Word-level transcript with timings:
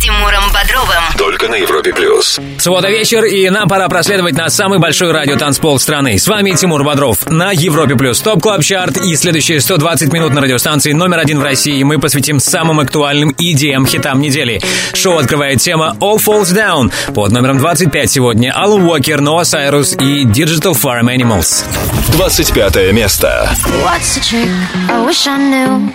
Тимуром 0.00 0.44
Бодровым. 0.52 1.02
Только 1.16 1.48
на 1.48 1.56
Европе 1.56 1.92
Плюс. 1.92 2.38
Суббота 2.58 2.88
вечер, 2.88 3.24
и 3.24 3.50
нам 3.50 3.68
пора 3.68 3.88
проследовать 3.88 4.36
на 4.36 4.48
самый 4.48 4.78
большой 4.78 5.10
радиотанцпол 5.10 5.80
страны. 5.80 6.18
С 6.18 6.28
вами 6.28 6.52
Тимур 6.52 6.84
Бодров 6.84 7.26
на 7.26 7.50
Европе 7.50 7.96
Плюс. 7.96 8.20
Top 8.20 8.40
Club 8.40 8.62
Chart 8.62 8.96
и 8.98 9.16
следующие 9.16 9.60
120 9.60 10.12
минут 10.12 10.32
на 10.32 10.40
радиостанции 10.40 10.92
номер 10.92 11.18
один 11.18 11.40
в 11.40 11.42
России 11.42 11.82
мы 11.82 11.98
посвятим 11.98 12.38
самым 12.38 12.78
актуальным 12.78 13.34
EDM 13.38 13.86
хитам 13.86 14.20
недели. 14.20 14.60
Шоу 14.94 15.18
открывает 15.18 15.60
тема 15.60 15.96
All 16.00 16.16
Falls 16.16 16.54
Down. 16.54 16.92
Под 17.12 17.32
номером 17.32 17.58
25 17.58 18.10
сегодня 18.10 18.52
Аллу 18.52 18.78
Уокер, 18.78 19.20
Ноа 19.20 19.44
Сайрус 19.44 19.94
и 19.94 20.24
Digital 20.24 20.74
Farm 20.80 21.06
Animals. 21.14 21.64
25 22.12 22.92
место. 22.92 23.50
What's 23.84 24.14
the 24.14 24.20
trick? 24.22 24.48
I 24.88 25.04
wish 25.04 25.26
I 25.26 25.38
knew. 25.38 25.92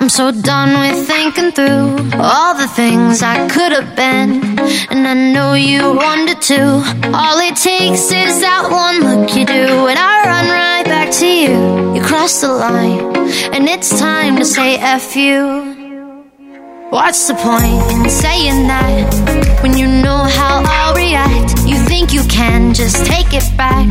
I'm 0.00 0.08
so 0.08 0.30
done 0.32 0.78
with 0.80 1.06
thinking 1.06 1.52
through 1.52 2.20
all 2.20 2.54
the 2.54 2.68
things 2.68 3.22
I 3.22 3.43
could 3.48 3.72
have 3.72 3.96
been. 3.96 4.58
And 4.90 5.06
I 5.06 5.14
know 5.14 5.54
you 5.54 5.94
wanted 5.94 6.40
to. 6.42 6.60
All 7.12 7.38
it 7.38 7.56
takes 7.56 8.10
is 8.12 8.40
that 8.40 8.68
one 8.70 9.02
look 9.02 9.36
you 9.36 9.44
do, 9.44 9.86
and 9.88 9.98
I 9.98 10.24
run 10.24 10.46
right 10.48 10.84
back 10.84 11.10
to 11.20 11.26
you. 11.26 11.94
You 11.94 12.02
cross 12.02 12.40
the 12.40 12.48
line, 12.48 13.16
and 13.54 13.68
it's 13.68 13.98
time 13.98 14.36
to 14.36 14.44
say 14.44 14.76
F 14.76 15.16
you. 15.16 15.72
What's 16.90 17.26
the 17.26 17.34
point 17.34 17.82
in 17.92 18.08
saying 18.08 18.68
that 18.68 19.60
when 19.62 19.76
you 19.76 19.88
know 19.88 20.22
how 20.38 20.62
I'll 20.64 20.94
react? 20.94 21.58
You 21.66 21.76
think 21.76 22.12
you 22.12 22.22
can 22.24 22.72
just 22.72 23.04
take 23.04 23.32
it 23.32 23.44
back, 23.56 23.88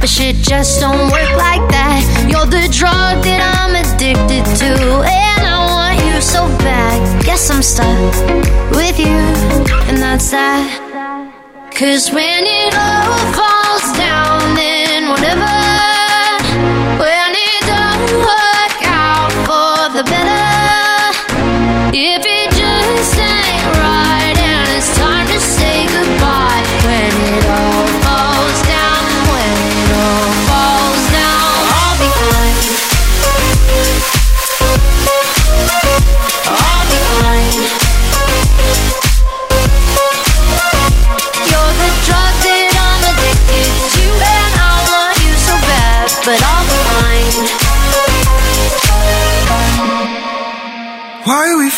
but 0.00 0.08
shit 0.08 0.36
just 0.36 0.80
don't 0.80 1.10
work 1.12 1.32
like 1.36 1.64
that. 1.70 2.00
You're 2.30 2.46
the 2.46 2.68
drug 2.72 3.22
that 3.24 3.40
I'm 3.58 3.74
addicted 3.76 4.44
to, 4.60 4.72
and 5.04 5.46
I 5.46 5.67
so 6.28 6.46
bad. 6.58 7.24
Guess 7.24 7.50
I'm 7.50 7.62
stuck 7.62 8.14
with 8.76 8.98
you, 8.98 9.18
and 9.88 9.96
that's 9.96 10.30
that. 10.30 10.68
Cause 11.74 12.12
when 12.12 12.44
it 12.44 12.74
all 12.74 13.32
falls 13.32 13.57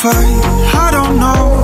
fight? 0.01 0.41
I 0.87 0.89
don't 0.97 1.17
know. 1.20 1.61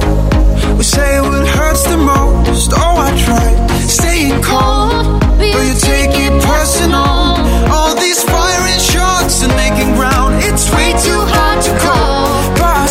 We 0.76 0.84
say 0.84 1.20
what 1.20 1.46
hurts 1.48 1.84
the 1.84 1.96
most. 1.96 2.72
Oh, 2.74 2.96
I 3.08 3.10
tried 3.24 3.56
staying 3.88 4.42
cold, 4.42 5.20
but 5.38 5.62
you 5.68 5.76
take 5.92 6.12
it 6.26 6.34
personal. 6.44 7.40
All 7.72 7.94
these 7.96 8.22
firing 8.24 8.80
shots 8.92 9.42
and 9.42 9.52
making 9.56 9.94
ground. 9.96 10.44
It's 10.48 10.68
way 10.76 10.92
too 11.06 11.22
hard 11.34 11.58
to 11.66 11.72
call, 11.80 12.28
but 12.60 12.76
I 12.76 12.88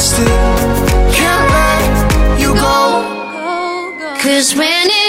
can't 1.17 1.45
let 1.57 2.41
you 2.41 2.51
go. 2.67 2.81
Cause 4.23 4.55
when 4.55 4.87
it 4.89 5.04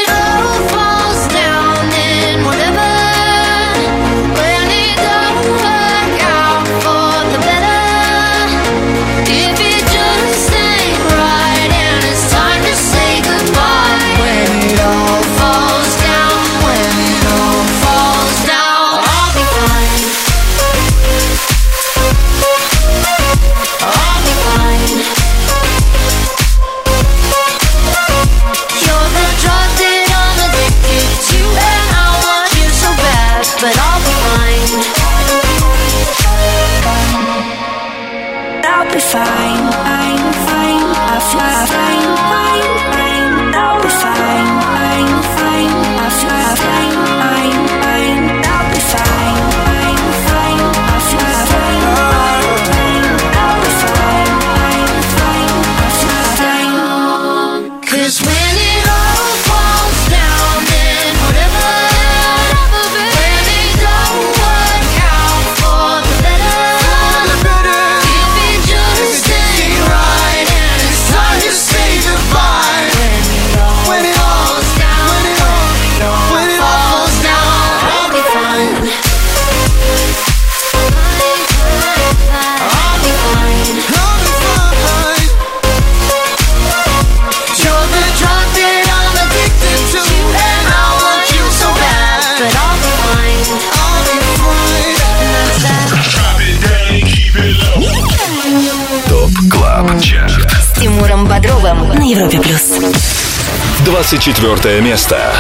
24 104.09 104.81
место. 104.83 105.33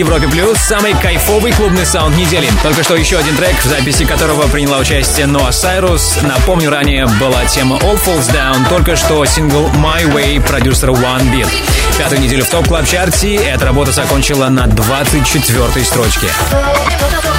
Европе 0.00 0.28
Плюс 0.28 0.56
самый 0.56 0.94
кайфовый 0.94 1.52
клубный 1.52 1.84
саунд 1.84 2.16
недели. 2.16 2.48
Только 2.62 2.82
что 2.82 2.96
еще 2.96 3.18
один 3.18 3.36
трек, 3.36 3.54
в 3.58 3.64
записи 3.64 4.06
которого 4.06 4.48
приняла 4.48 4.78
участие 4.78 5.26
Ноа 5.26 5.52
Сайрус. 5.52 6.18
Напомню, 6.22 6.70
ранее 6.70 7.06
была 7.20 7.44
тема 7.44 7.76
All 7.76 8.02
Falls 8.02 8.32
Down, 8.32 8.66
только 8.70 8.96
что 8.96 9.22
сингл 9.26 9.66
My 9.74 10.10
Way 10.10 10.40
продюсера 10.40 10.92
One 10.92 11.30
Bit. 11.30 11.79
Пятую 12.00 12.22
неделю 12.22 12.44
в 12.44 12.48
Top 12.48 12.66
Club 12.66 12.86
Chart'е 12.86 13.34
эта 13.36 13.66
работа 13.66 13.92
закончила 13.92 14.48
на 14.48 14.66
24 14.66 15.84
строчке. 15.84 16.28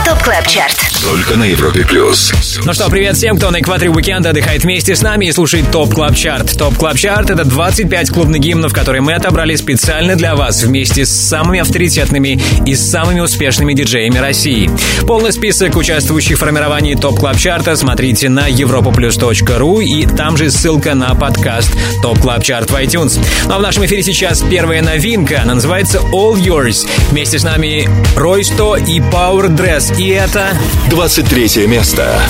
TOP 0.06 0.24
CLUB 0.24 0.48
CHART. 0.48 0.92
Только 1.04 1.38
на 1.38 1.46
Европе 1.46 1.86
плюс. 1.86 2.34
Ну 2.66 2.74
что, 2.74 2.90
привет 2.90 3.16
всем, 3.16 3.38
кто 3.38 3.50
на 3.50 3.60
экваторе 3.60 3.90
уикенда 3.90 4.32
отдыхает 4.32 4.64
вместе 4.64 4.96
с 4.96 5.02
нами 5.02 5.26
и 5.26 5.32
слушает 5.32 5.72
Top 5.72 5.94
Club 5.94 6.16
Chart. 6.16 6.58
Top 6.58 6.76
Club 6.76 6.98
Chart— 6.98 7.30
это 7.32 7.46
25 7.46 8.10
клубных 8.10 8.42
гимнов, 8.42 8.74
которые 8.74 9.02
мы 9.02 9.14
отобрали 9.14 9.56
специально 9.56 10.16
для 10.16 10.36
вас 10.36 10.64
вместе 10.64 11.06
с 11.06 11.12
самыми 11.12 11.60
авторитетными 11.60 12.42
и 12.66 12.76
самыми 12.76 13.20
успешными 13.20 13.74
диджеями 13.74 14.18
России. 14.18 14.70
Полный 15.08 15.32
список 15.32 15.76
участвующих 15.76 16.38
в 16.38 16.40
формировании 16.40 16.96
Top 16.96 17.20
Club 17.20 17.38
Chart'а 17.38 17.76
смотрите 17.76 18.28
на 18.30 18.50
europaplus.ru 18.50 19.84
и 19.84 20.06
там 20.06 20.36
же 20.36 20.52
ссылка 20.52 20.94
на 20.94 21.16
подкаст 21.16 21.72
Top 22.02 22.20
Club 22.20 22.44
Chart 22.44 22.70
в 22.70 22.76
iTunes. 22.76 23.20
Ну 23.46 23.54
а 23.54 23.60
в 23.60 23.62
нашем 23.62 23.86
эфире 23.86 24.04
сейчас 24.04 24.42
первая 24.52 24.82
новинка. 24.82 25.44
Она 25.44 25.54
называется 25.56 26.00
All 26.12 26.34
Yours. 26.34 26.86
Вместе 27.10 27.40
с 27.40 27.44
нами 27.44 27.90
Ройсто 28.18 28.76
и 28.76 29.00
Power 29.00 29.48
Dress. 29.48 29.98
И 29.98 30.10
это 30.10 30.58
23 30.90 31.68
место. 31.68 32.22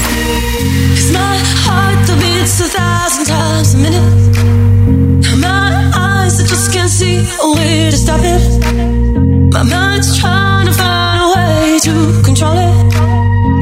My 9.53 9.63
mind's 9.63 10.17
trying 10.17 10.65
to 10.65 10.73
find 10.73 11.21
a 11.21 11.29
way 11.35 11.79
to 11.81 12.21
control. 12.23 12.71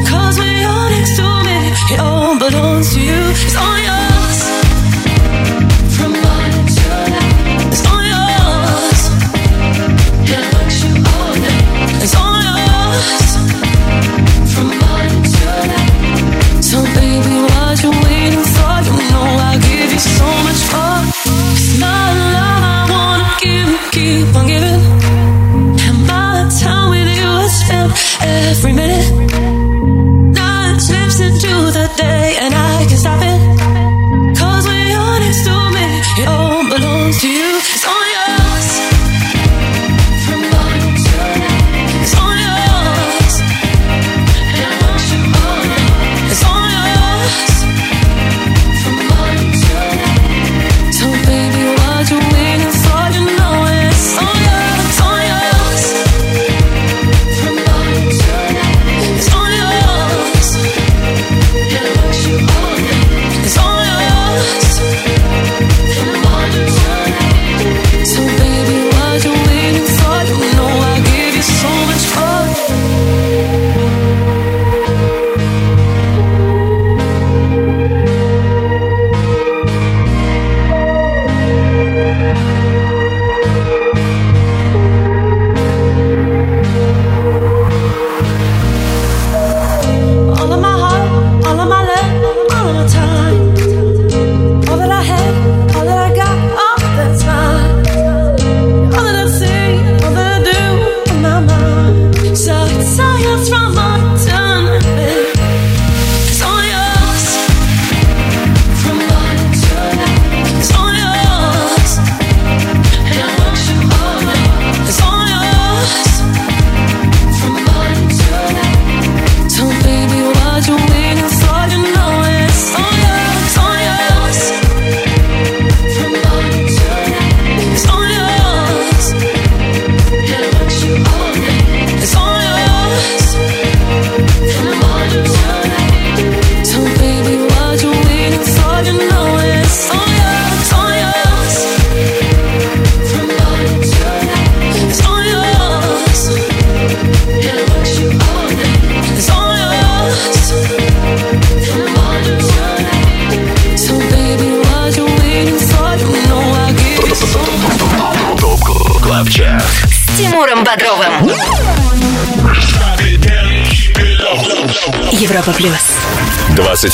Cause 0.08 0.38
when 0.38 0.56
you're 0.62 0.90
next 0.92 1.16
to 1.18 1.24
me, 1.44 1.58
it 1.94 2.00
all 2.00 2.38
belongs 2.38 2.94
to 2.94 3.00
you. 3.00 3.20
It's 3.46 3.56
all 3.56 3.78
yours. 3.80 3.99
Every 28.60 28.74
minute. 28.74 28.99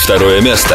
22 0.07 0.41
место. 0.41 0.75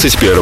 21 0.00 0.39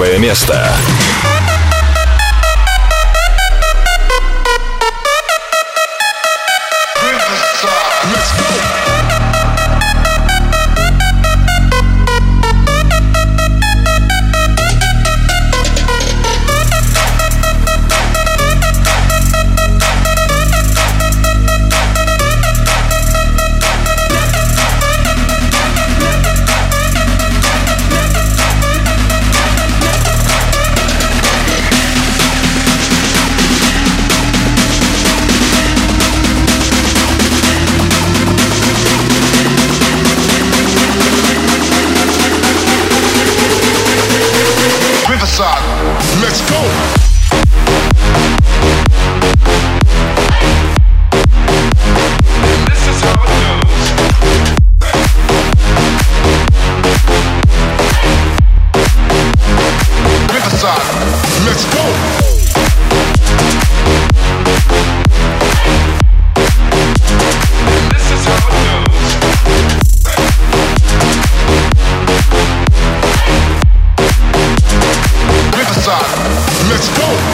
Riverside, 75.88 76.68
let's 76.68 76.88
go. 76.98 77.27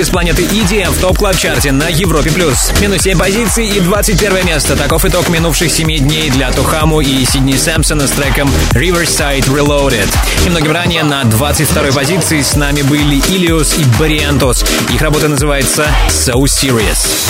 Лучшее 0.00 0.04
из 0.04 0.10
планеты 0.10 0.42
EDM 0.44 0.90
в 0.90 0.98
топ 1.00 1.18
клаб 1.18 1.36
чарте 1.36 1.72
на 1.72 1.88
Европе+. 1.88 2.30
плюс. 2.30 2.72
Минус 2.80 3.02
7 3.02 3.18
позиций 3.18 3.66
и 3.68 3.80
21 3.80 4.46
место. 4.46 4.76
Таков 4.76 5.04
итог 5.04 5.28
минувших 5.28 5.70
7 5.70 5.86
дней 5.98 6.30
для 6.30 6.50
Тухаму 6.52 7.00
и 7.00 7.24
Сидни 7.24 7.54
Сэмпсона 7.54 8.06
с 8.06 8.10
треком 8.12 8.50
Riverside 8.72 9.44
Reloaded. 9.46 10.08
Немногим 10.44 10.72
ранее 10.72 11.04
на 11.04 11.24
22 11.24 11.92
позиции 11.92 12.40
с 12.40 12.56
нами 12.56 12.82
были 12.82 13.16
Илиус 13.16 13.78
и 13.78 13.84
Бариантос. 13.98 14.64
Их 14.92 15.02
работа 15.02 15.28
называется 15.28 15.86
So 16.08 16.44
Serious. 16.44 17.29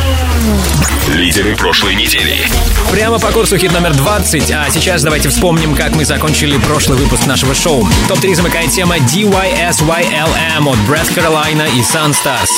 Лидеры 1.07 1.55
прошлой 1.55 1.93
недели. 1.95 2.47
Прямо 2.91 3.19
по 3.19 3.31
курсу 3.31 3.57
хит 3.57 3.71
номер 3.73 3.93
20. 3.93 4.51
А 4.51 4.69
сейчас 4.71 5.03
давайте 5.03 5.29
вспомним, 5.29 5.75
как 5.75 5.95
мы 5.95 6.03
закончили 6.03 6.57
прошлый 6.57 6.97
выпуск 6.97 7.27
нашего 7.27 7.53
шоу. 7.53 7.87
Топ-3 8.07 8.35
замыкает 8.35 8.71
тема 8.71 8.97
DYSYLM 8.97 10.67
от 10.67 10.77
Breath 10.89 11.13
Carolina 11.15 11.69
и 11.69 11.81
Sunstars. 11.81 12.49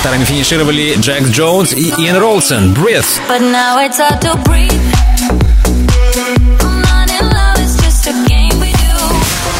Вторыми 0.00 0.24
финишировали 0.24 0.96
Джекс 0.98 1.28
Джонс 1.30 1.72
и 1.74 1.90
Ина 1.90 2.16
Вролдсен. 2.16 2.72
Breathe. 2.74 3.20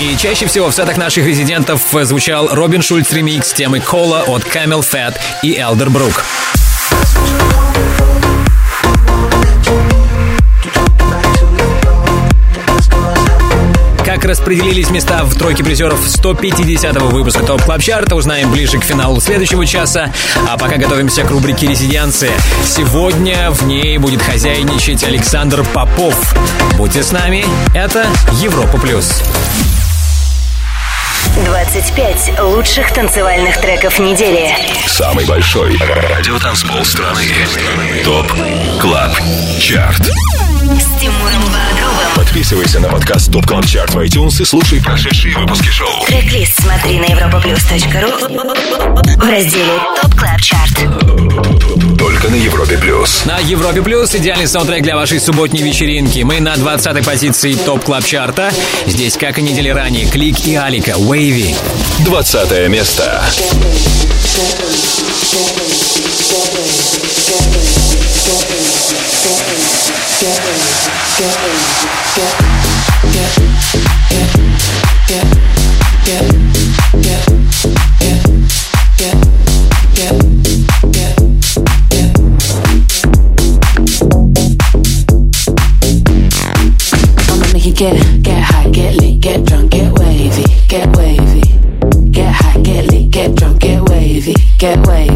И 0.02 0.16
чаще 0.16 0.46
всего 0.46 0.68
в 0.68 0.74
сетах 0.74 0.96
наших 0.96 1.24
резидентов 1.24 1.80
звучал 2.02 2.48
Робин 2.52 2.82
Шульц 2.82 3.12
ремикс 3.12 3.52
темы 3.52 3.78
Cola 3.78 4.22
от 4.26 4.42
CamelPhat 4.42 5.14
и 5.44 5.54
Elderbrook. 5.54 6.24
Как 14.04 14.24
распределились 14.24 14.90
места 14.90 15.22
в 15.22 15.38
тройке 15.38 15.62
призеров 15.62 16.04
150-го 16.04 17.06
выпуска 17.06 17.44
Top 17.44 17.62
Club 17.62 17.80
Chart'а, 17.80 18.16
узнаем 18.16 18.50
ближе 18.50 18.80
к 18.80 18.84
финалу 18.84 19.20
следующего 19.20 19.64
часа. 19.64 20.12
А 20.48 20.58
пока 20.58 20.78
готовимся 20.78 21.22
к 21.22 21.30
рубрике 21.30 21.68
«Резиденция». 21.68 22.32
Сегодня 22.64 23.52
в 23.52 23.64
ней 23.66 23.98
будет 23.98 24.20
хозяйничать 24.20 25.04
Александр 25.04 25.64
Попов. 25.72 26.34
Будьте 26.76 27.04
с 27.04 27.12
нами, 27.12 27.44
это 27.72 28.04
Европа+. 28.40 28.78
плюс. 28.78 29.22
25 31.36 32.40
лучших 32.40 32.92
танцевальных 32.92 33.58
треков 33.58 33.98
недели. 33.98 34.54
Самый 34.86 35.24
большой 35.24 35.76
радиотанцпол 35.78 36.84
страны. 36.84 37.24
ТОП 38.04 38.30
КЛАБ 38.80 39.12
ЧАРТ. 39.58 40.10
Подписывайся 42.14 42.80
на 42.80 42.88
подкаст 42.88 43.32
ТОП 43.32 43.46
КЛАБ 43.46 43.66
ЧАРТ 43.66 43.94
в 43.94 43.98
iTunes 43.98 44.42
и 44.42 44.44
слушай 44.44 44.82
прошедшие 44.82 45.36
выпуски 45.36 45.68
шоу. 45.68 46.04
Трек-лист 46.06 46.60
смотри 46.60 46.98
на 46.98 47.06
europaplus.ru 47.06 49.16
в 49.16 49.30
разделе 49.30 49.78
ТОП 50.00 50.14
КЛАБ 50.14 50.40
ЧАРТ. 50.40 51.98
Только 51.98 52.28
на 52.28 52.34
Европе 52.34 52.76
Плюс. 52.78 53.24
На 53.24 53.38
Европе 53.38 53.80
Плюс 53.80 54.14
идеальный 54.14 54.46
саундтрек 54.46 54.82
для 54.82 54.96
вашей 54.96 55.20
субботней 55.20 55.62
вечеринки. 55.62 56.20
Мы 56.20 56.40
на 56.40 56.54
20-й 56.54 57.04
позиции 57.04 57.54
ТОП 57.54 57.84
КЛАБ 57.84 58.04
ЧАРТа. 58.04 58.52
Здесь, 58.86 59.16
как 59.16 59.38
и 59.38 59.42
недели 59.42 59.68
ранее, 59.68 60.06
Клик 60.06 60.46
и 60.46 60.56
Алика, 60.56 60.92
Way 60.92 61.21
Боевик. 61.22 61.56
20 62.04 62.68
место. 62.68 63.22
Get 87.74 87.96
it. 87.96 88.21
get 94.62 94.86
away. 94.86 95.11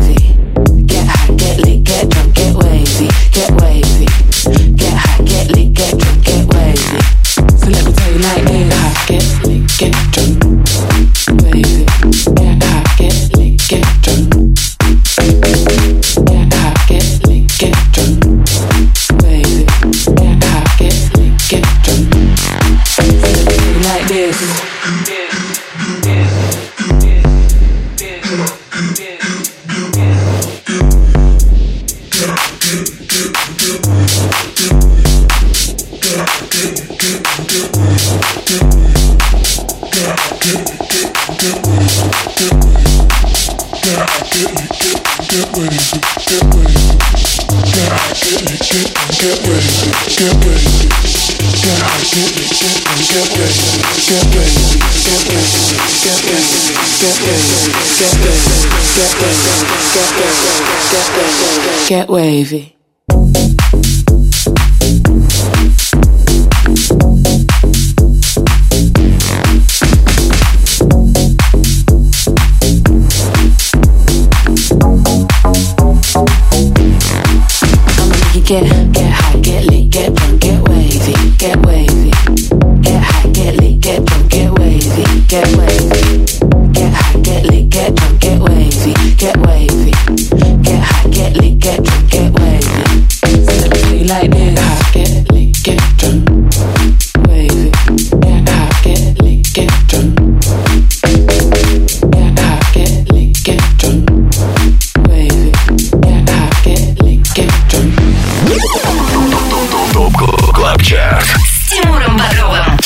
Get 61.88 62.08
wavy. 62.08 62.75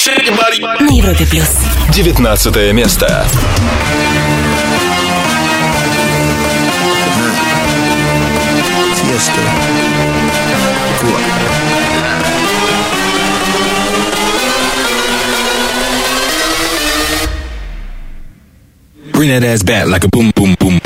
На 0.06 0.94
Европе 0.94 1.26
плюс. 1.26 1.58
19 1.92 2.72
место. 2.72 3.26
Тесто. 8.96 9.40
Кот. 11.00 11.20
Bring 19.12 19.28
that 19.28 19.44
ass 19.44 19.62
back 19.62 19.86
like 19.86 20.04
a 20.04 20.08
boom, 20.08 20.32
boom, 20.34 20.54
boom. 20.58 20.79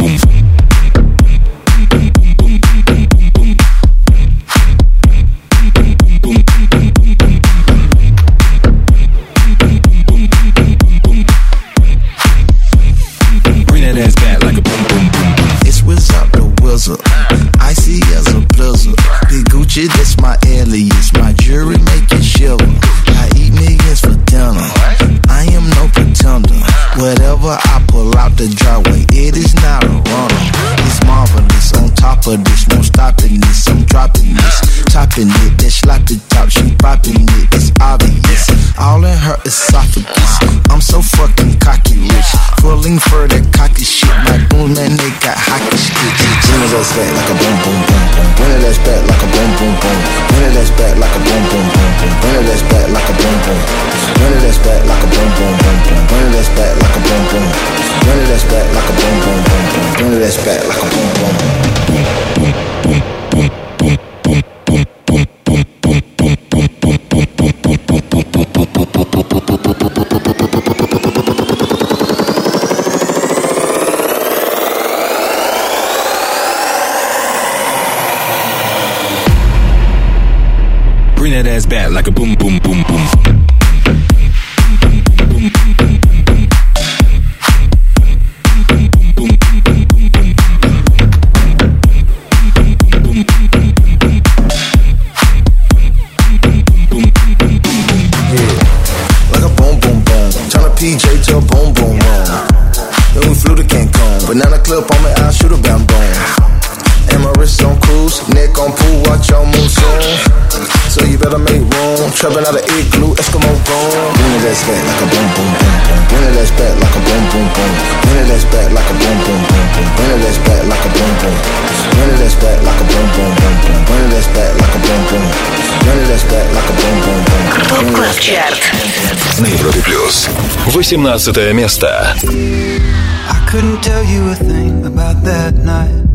18 130.83 131.53
место. 131.53 131.87
I 131.87 133.45
couldn't 133.49 133.81
tell 133.81 134.03
you 134.03 134.29
a 134.29 134.35
thing 134.35 134.85
about 134.85 135.23
that 135.23 135.55
night. 135.55 136.05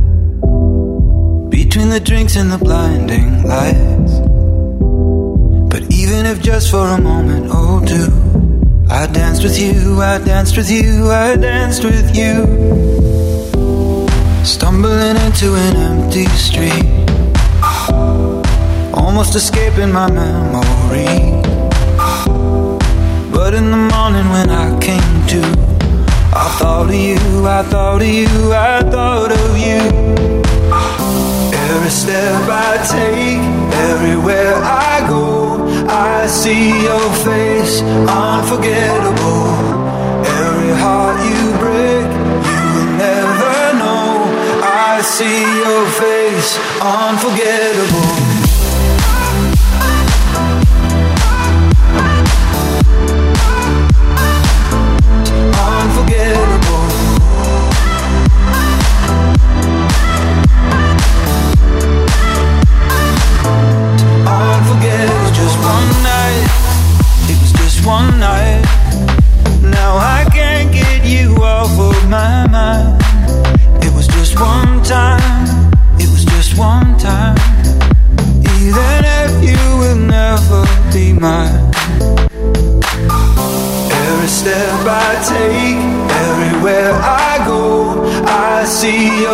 Between 1.50 1.88
the 1.90 2.00
drinks 2.00 2.36
and 2.36 2.52
the 2.52 2.58
blinding 2.58 3.42
lights. 3.42 4.20
But 5.70 5.82
even 5.92 6.26
if 6.26 6.40
just 6.40 6.70
for 6.70 6.86
a 6.86 7.00
moment 7.00 7.50
or 7.50 7.80
two, 7.84 8.12
I 8.88 9.06
danced 9.06 9.42
with 9.42 9.58
you, 9.58 10.00
I 10.00 10.18
danced 10.18 10.56
with 10.56 10.70
you, 10.70 11.10
I 11.10 11.36
danced 11.36 11.82
with 11.82 12.14
you. 12.14 12.46
Stumbling 14.44 15.16
into 15.16 15.54
an 15.54 15.76
empty 15.76 16.26
street. 16.36 16.84
Almost 18.94 19.34
escaping 19.34 19.90
my 19.90 20.08
memory. 20.10 21.42
But 23.49 23.57
in 23.57 23.71
the 23.71 23.77
morning 23.77 24.29
when 24.29 24.51
I 24.51 24.79
came 24.79 25.25
to, 25.33 25.41
I 26.37 26.47
thought 26.59 26.89
of 26.89 26.93
you, 26.93 27.17
I 27.47 27.63
thought 27.63 27.99
of 27.99 28.07
you, 28.07 28.53
I 28.53 28.83
thought 28.83 29.31
of 29.31 29.57
you. 29.57 29.81
Every 31.57 31.89
step 31.89 32.45
I 32.45 32.77
take, 32.93 33.41
everywhere 33.89 34.53
I 34.53 35.03
go, 35.09 35.65
I 35.89 36.27
see 36.27 36.69
your 36.83 37.09
face, 37.25 37.81
unforgettable. 38.05 39.49
Every 40.37 40.73
heart 40.83 41.17
you 41.31 41.41
break, 41.57 42.05
you 42.53 42.61
will 42.75 42.91
never 43.01 43.57
know. 43.81 44.29
I 44.61 45.01
see 45.01 45.41
your 45.65 45.85
face, 45.97 46.55
unforgettable. 46.79 48.28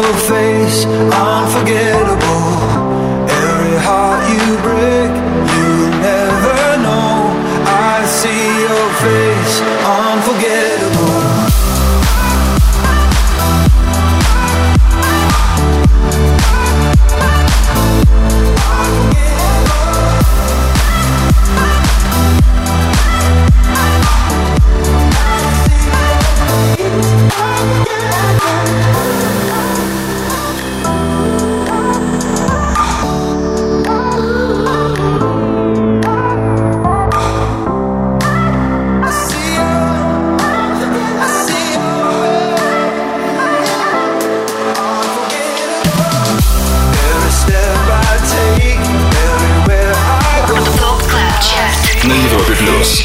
Your 0.02 0.14
face, 0.14 0.86
unforgettable. 0.86 2.25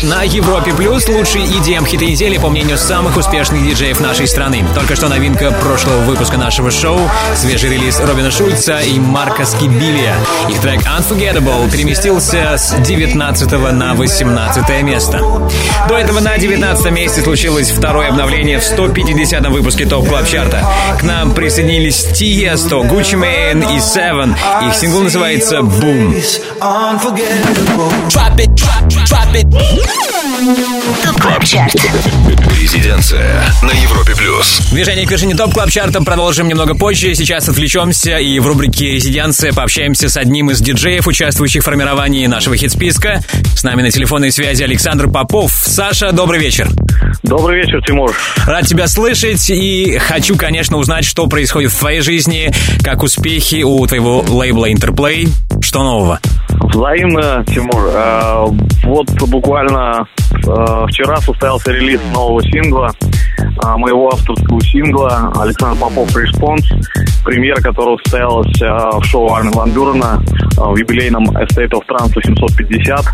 На 0.03 0.23
Европе 0.23 0.73
Плюс 0.73 1.07
лучшие 1.09 1.45
EDM 1.45 1.87
хиты 1.87 2.07
недели, 2.07 2.39
по 2.39 2.49
мнению 2.49 2.79
самых 2.79 3.19
успешных 3.19 3.63
диджеев 3.63 4.01
нашей 4.01 4.27
страны. 4.27 4.65
Только 4.75 4.97
что 4.97 5.09
новинка 5.09 5.51
прошлого 5.51 5.99
выпуска 6.05 6.39
нашего 6.39 6.71
шоу, 6.71 6.99
свежий 7.35 7.69
релиз 7.71 8.01
Робина 8.01 8.31
Шульца 8.31 8.81
и 8.81 8.99
Марка 8.99 9.45
Скибилия. 9.45 10.15
Их 10.49 10.59
трек 10.61 10.81
Unforgettable 10.87 11.71
переместился 11.71 12.57
с 12.57 12.77
19 12.81 13.53
на 13.73 13.93
18 13.95 14.83
место. 14.83 15.19
До 15.89 15.99
этого 15.99 16.21
на 16.21 16.39
19 16.39 16.91
месте 16.93 17.21
случилось 17.21 17.71
второе 17.71 18.09
обновление 18.09 18.59
в 18.59 18.65
150 18.65 19.47
выпуске 19.49 19.85
Top 19.85 20.09
Club 20.09 20.27
Chart'а. 20.27 20.65
К 20.99 21.03
нам 21.03 21.35
присоединились 21.35 22.05
Тиесто, 22.15 22.77
Gucci 22.77 23.21
Mane 23.21 23.77
и 23.77 23.79
Sevenn. 23.79 24.35
Их 24.67 24.75
сингл 24.75 25.01
называется 25.01 25.59
«Boom». 25.59 26.17
Unforgettable. 26.61 27.93
Top 31.03 31.21
Club 31.21 31.45
Chart. 31.45 31.75
Резиденция 32.61 33.45
на 33.63 33.71
Европе 33.73 34.15
плюс. 34.17 34.61
Движение 34.71 35.07
к 35.07 35.11
вершине 35.11 35.35
Top 35.35 35.53
Club 35.53 35.71
Chart'а 35.71 36.03
продолжим 36.03 36.47
немного 36.47 36.75
позже. 36.75 37.15
Сейчас 37.15 37.49
отвлечемся 37.49 38.19
и 38.19 38.39
в 38.39 38.47
рубрике 38.47 38.93
«Резиденция» 38.93 39.53
пообщаемся 39.53 40.09
с 40.09 40.17
одним 40.17 40.51
из 40.51 40.61
диджеев, 40.61 41.07
участвующих 41.07 41.63
в 41.63 41.65
формировании 41.65 42.27
нашего 42.27 42.57
хит-списка. 42.57 43.23
С 43.57 43.65
нами 43.65 43.83
на 43.83 43.91
телефонной 43.91 44.31
связи 44.31 44.63
Александр 44.63 45.09
Попов. 45.09 45.53
Саша, 45.53 46.13
добрый 46.13 46.39
вечер. 46.39 46.69
Добрый 47.23 47.63
вечер, 47.63 47.83
Тимур. 47.85 48.15
Рад 48.47 48.67
тебя 48.67 48.87
слышать 48.87 49.51
и 49.51 49.99
хочу, 49.99 50.37
конечно, 50.37 50.77
узнать, 50.77 51.05
что 51.05 51.27
происходит 51.27 51.73
в 51.73 51.79
твоей 51.79 52.01
жизни, 52.01 52.53
как 52.85 53.03
успехи 53.03 53.63
у 53.63 53.85
твоего 53.87 54.25
лейбла 54.29 54.71
Интерплей. 54.71 55.29
Что 55.61 55.83
нового? 55.83 56.21
Взаимно, 56.73 57.45
Тимур. 57.47 57.91
Э, 57.93 58.47
вот 58.85 59.09
буквально 59.29 60.07
э, 60.33 60.87
вчера 60.89 61.17
состоялся 61.19 61.73
релиз 61.73 62.01
нового 62.13 62.43
сингла, 62.43 62.93
э, 63.03 63.77
моего 63.77 64.09
авторского 64.09 64.61
сингла 64.61 65.33
Александр 65.37 65.81
Попов 65.81 66.17
«Респонс», 66.17 66.65
премьера 67.25 67.61
которого 67.61 67.99
состоялась 68.05 68.63
э, 68.63 68.99
в 68.99 69.05
шоу 69.05 69.33
Армин 69.33 69.53
Ван 69.53 69.71
Бюрена 69.73 70.23
э, 70.57 70.61
в 70.61 70.77
юбилейном 70.77 71.25
Estate 71.31 71.71
of 71.71 71.83
Trance 71.89 72.13
850. 72.15 73.05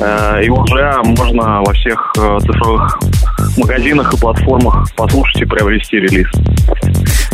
Э, 0.00 0.42
и 0.44 0.50
уже 0.50 1.00
можно 1.04 1.62
во 1.62 1.72
всех 1.72 2.12
э, 2.18 2.38
цифровых 2.40 2.98
магазинах 3.56 4.12
и 4.12 4.18
платформах 4.18 4.94
послушать 4.96 5.42
и 5.42 5.44
приобрести 5.46 5.96
релиз. 5.96 6.28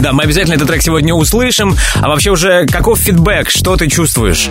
Да, 0.01 0.13
мы 0.13 0.23
обязательно 0.25 0.55
этот 0.55 0.69
трек 0.69 0.83
сегодня 0.83 1.13
услышим. 1.15 1.75
А 2.01 2.09
вообще 2.09 2.31
уже 2.31 2.67
каков 2.67 2.99
фидбэк? 2.99 3.51
Что 3.51 3.77
ты 3.77 3.89
чувствуешь? 3.89 4.49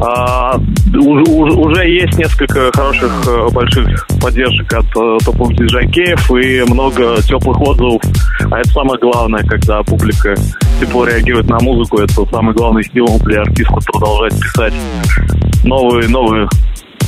А, 0.00 0.56
у- 0.94 1.10
у- 1.10 1.60
уже 1.66 1.88
есть 1.88 2.16
несколько 2.18 2.70
хороших 2.72 3.10
э, 3.26 3.48
больших 3.52 4.06
поддержек 4.20 4.72
от 4.72 4.84
э, 4.96 5.18
топовых 5.24 5.56
диджакеев 5.56 6.30
и 6.32 6.62
много 6.70 7.20
теплых 7.22 7.60
отзывов. 7.60 8.02
А 8.50 8.58
это 8.58 8.68
самое 8.70 8.98
главное, 9.00 9.42
когда 9.44 9.82
публика 9.82 10.34
тепло 10.80 11.04
реагирует 11.04 11.48
на 11.48 11.58
музыку. 11.60 11.98
Это 11.98 12.24
самый 12.30 12.54
главный 12.54 12.82
стимул 12.84 13.18
для 13.20 13.42
артиста 13.42 13.74
продолжать 13.92 14.38
писать 14.40 14.74
новую, 15.64 16.10
новую 16.10 16.48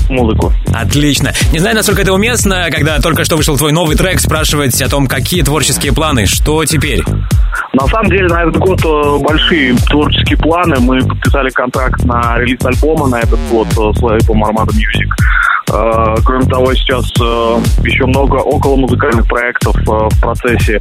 музыку. 0.09 0.53
Отлично. 0.73 1.33
Не 1.53 1.59
знаю, 1.59 1.77
насколько 1.77 2.03
это 2.03 2.13
уместно, 2.13 2.69
когда 2.71 3.01
только 3.01 3.25
что 3.25 3.37
вышел 3.37 3.57
твой 3.57 3.73
новый 3.73 3.97
трек, 3.97 4.21
спрашивать 4.21 4.81
о 4.83 4.89
том, 4.89 5.07
какие 5.07 5.43
творческие 5.43 5.93
планы, 5.93 6.27
что 6.27 6.65
теперь? 6.65 7.03
На 7.73 7.87
самом 7.87 8.09
деле 8.09 8.27
на 8.29 8.43
этот 8.43 8.57
год 8.59 8.81
э, 8.85 9.19
большие 9.23 9.75
творческие 9.75 10.39
планы. 10.39 10.77
Мы 10.81 11.01
подписали 11.01 11.51
контракт 11.51 12.05
на 12.05 12.39
релиз 12.39 12.65
альбома 12.65 13.09
на 13.09 13.21
этот 13.21 13.41
год 13.51 13.67
э, 13.69 13.99
с 13.99 14.03
лейблом 14.03 14.45
Armada 14.45 14.71
Music. 14.71 15.11
Э, 15.73 16.15
Кроме 16.25 16.47
того, 16.47 16.75
сейчас 16.75 17.05
э, 17.21 17.59
еще 17.85 18.07
много 18.07 18.37
около 18.37 18.77
музыкальных 18.77 19.27
проектов 19.27 19.77
э, 19.77 20.09
в 20.11 20.21
процессе 20.21 20.81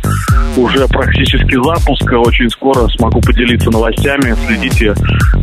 уже 0.56 0.88
практически 0.88 1.56
запуска. 1.63 2.15
Очень 2.15 2.50
скоро 2.50 2.88
смогу 2.89 3.22
поделиться 3.22 3.69
новостями. 3.72 4.36
Следите 4.48 4.88
э, 4.88 4.96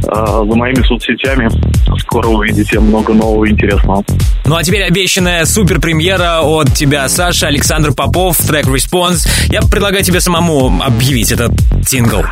за 0.03 0.57
моими 0.57 0.83
соцсетями. 0.87 1.49
Скоро 2.01 2.29
увидите 2.29 2.79
много 2.81 3.13
нового 3.13 3.49
интересного. 3.49 4.05
Ну 4.45 4.57
а 4.57 4.63
теперь 4.63 4.83
обещанная 4.85 5.45
супер 5.45 5.81
премьера 5.81 6.41
от 6.43 6.73
тебя, 6.73 7.09
Саша, 7.09 7.49
Александр 7.49 7.93
Попов, 7.93 8.37
трек 8.39 8.67
Response. 8.67 9.29
Я 9.51 9.61
предлагаю 9.63 10.05
тебе 10.05 10.21
самому 10.21 10.83
объявить 10.83 11.33
этот 11.33 11.53
сингл. 11.87 12.25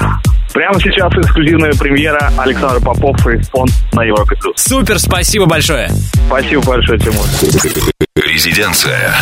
Прямо 0.59 0.81
сейчас 0.81 1.13
эксклюзивная 1.13 1.73
премьера 1.75 2.33
Александр 2.37 2.85
Попов 2.85 3.15
и 3.29 3.39
фонд 3.43 3.71
на 3.93 4.03
Европе 4.03 4.35
Плюс. 4.41 4.57
Супер, 4.57 4.99
спасибо 4.99 5.47
большое. 5.47 5.89
Спасибо 6.27 6.61
большое, 6.67 6.99
Тимур. 6.99 7.25
Резиденция. 8.17 9.15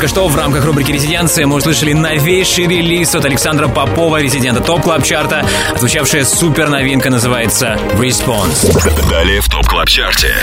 Только 0.00 0.14
что 0.14 0.28
в 0.28 0.34
рамках 0.34 0.64
рубрики 0.64 0.92
«Резиденция» 0.92 1.46
мы 1.46 1.56
услышали 1.56 1.92
новейший 1.92 2.66
релиз 2.66 3.14
от 3.14 3.26
Александра 3.26 3.68
Попова, 3.68 4.18
резидента 4.18 4.62
Top 4.62 4.80
Club 4.80 5.04
Chart'а. 5.04 5.44
Отзвучавшая 5.74 6.24
супер 6.24 6.70
новинка 6.70 7.10
называется 7.10 7.78
«Response». 7.98 9.10
Далее 9.10 9.42
в 9.42 9.50
Top 9.50 9.66
Club 9.66 9.88
Chart'е. 9.90 10.34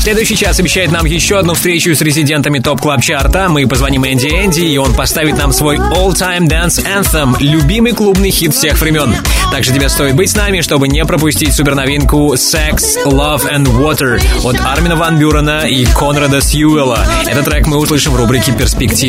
Следующий 0.00 0.36
час 0.36 0.60
обещает 0.60 0.92
нам 0.92 1.06
еще 1.06 1.38
одну 1.38 1.54
встречу 1.54 1.94
с 1.94 2.02
резидентами 2.02 2.58
Top 2.58 2.82
Club 2.82 3.00
Chart'а. 3.00 3.48
Мы 3.48 3.66
позвоним 3.66 4.04
Энди 4.04 4.26
Энди, 4.26 4.60
и 4.60 4.76
он 4.76 4.92
поставит 4.92 5.38
нам 5.38 5.50
свой 5.54 5.78
all-time 5.78 6.46
dance 6.46 6.84
anthem, 6.84 7.36
любимый 7.40 7.92
клубный 7.92 8.30
хит 8.30 8.52
всех 8.52 8.78
времен. 8.82 9.16
Также 9.50 9.72
тебе 9.72 9.88
стоит 9.88 10.14
быть 10.14 10.30
с 10.30 10.36
нами, 10.36 10.60
чтобы 10.60 10.88
не 10.88 11.02
пропустить 11.06 11.54
суперновинку 11.54 12.34
Sex, 12.34 13.06
Love 13.06 13.50
and 13.50 13.64
Water 13.64 14.20
от 14.44 14.60
Армина 14.60 14.96
Ван 14.96 15.18
Бюрена 15.18 15.66
и 15.66 15.86
Конрада 15.86 16.42
Сьюэлла. 16.42 17.06
Этот 17.26 17.46
трек 17.46 17.66
мы 17.66 17.78
услышим 17.78 18.12
в 18.12 18.16
рубрике 18.16 18.52
«Перспектива». 18.52 19.05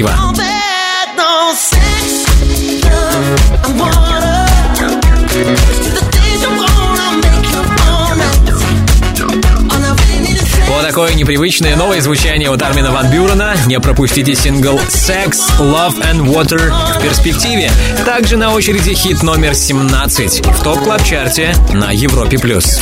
Вот 10.67 10.86
такое 10.86 11.13
непривычное 11.15 11.75
новое 11.75 12.01
звучание 12.01 12.51
от 12.51 12.62
Армина 12.62 12.91
Ван 12.91 13.10
Бюрена. 13.10 13.55
Не 13.65 13.79
пропустите 13.79 14.36
сингл 14.36 14.77
Sex, 14.88 15.31
Love 15.60 15.99
and 16.01 16.25
Water 16.25 16.71
в 16.95 17.01
перспективе. 17.01 17.71
Также 18.05 18.38
на 18.38 18.53
очереди 18.53 18.93
хит 18.93 19.23
номер 19.23 19.55
17 19.55 20.45
в 20.45 20.63
Top 20.63 20.84
Club 20.84 21.03
Chart 21.03 21.47
е 21.47 21.56
на 21.73 21.91
Европе+. 21.91 22.38
плюс. 22.38 22.81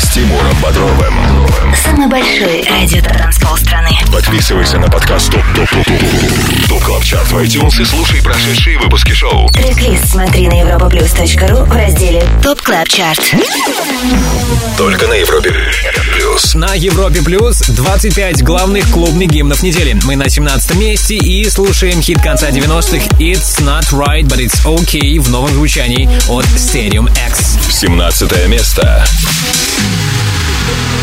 С 0.00 0.08
Тимуром 0.14 0.56
Бодровым. 0.62 1.14
Самый 1.84 2.08
большой 2.08 2.64
радиотанцпол 2.66 3.54
страны. 3.58 3.90
Подписывайся 4.10 4.78
на 4.78 4.88
подкаст 4.88 5.30
TOP 5.30 5.44
TOP 5.54 5.68
TOP 5.68 5.84
TOP 5.84 6.68
TOP 6.68 6.82
Club 6.82 7.04
Chart 7.04 7.30
в 7.30 7.36
iTunes 7.36 7.82
и 7.82 7.84
слушай 7.84 8.22
прошедшие 8.22 8.78
выпуски 8.78 9.12
шоу. 9.12 9.50
Трек-лист 9.50 10.10
смотри 10.10 10.48
на 10.48 10.54
europaplus.ru 10.54 11.64
в 11.64 11.72
разделе 11.72 12.24
TOP 12.42 12.62
Club 12.62 12.88
Chart. 12.88 13.20
Только 14.78 15.06
на 15.06 15.12
Европе 15.12 15.52
Плюс. 16.14 16.54
На 16.54 16.74
Европе 16.74 17.20
Плюс 17.20 17.58
25 17.60 18.42
главных 18.42 18.90
клубных 18.90 19.28
гимнов 19.28 19.62
недели. 19.62 19.98
Мы 20.04 20.16
на 20.16 20.30
17 20.30 20.76
месте 20.76 21.16
и 21.16 21.48
слушаем 21.50 22.00
хит 22.00 22.22
конца 22.22 22.48
90-х 22.48 23.06
It's 23.18 23.60
Not 23.60 23.90
Right, 23.92 24.22
But 24.22 24.38
It's 24.38 24.64
Okay 24.64 25.20
в 25.20 25.28
новом 25.30 25.50
звучании 25.50 26.08
от 26.28 26.46
Stadium 26.56 27.10
X. 27.28 27.58
17 27.68 28.48
место. 28.48 29.04
Thank 30.72 30.94
you. 30.94 30.99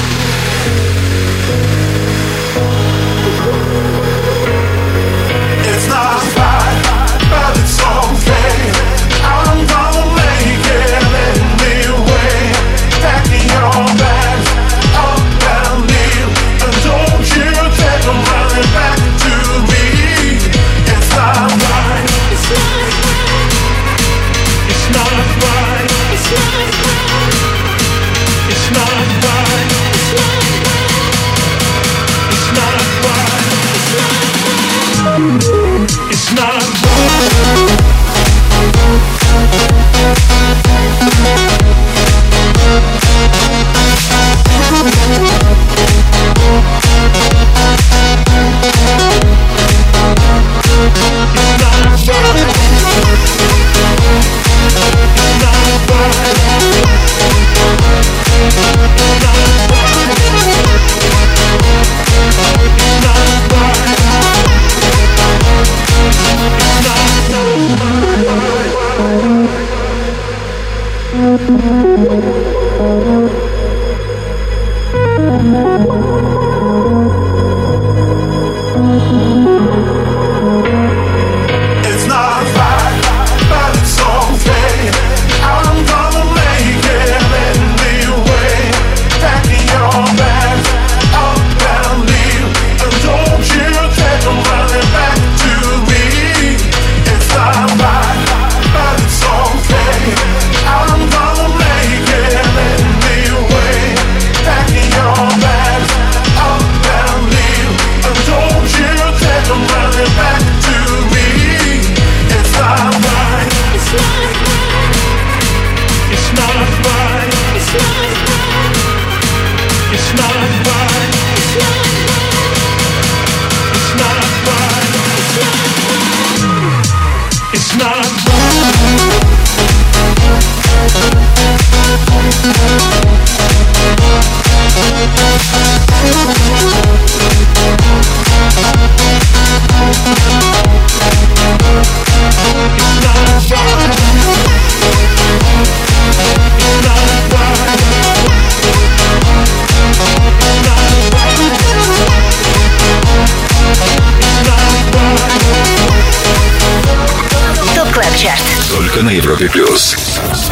Союз. 159.78 159.96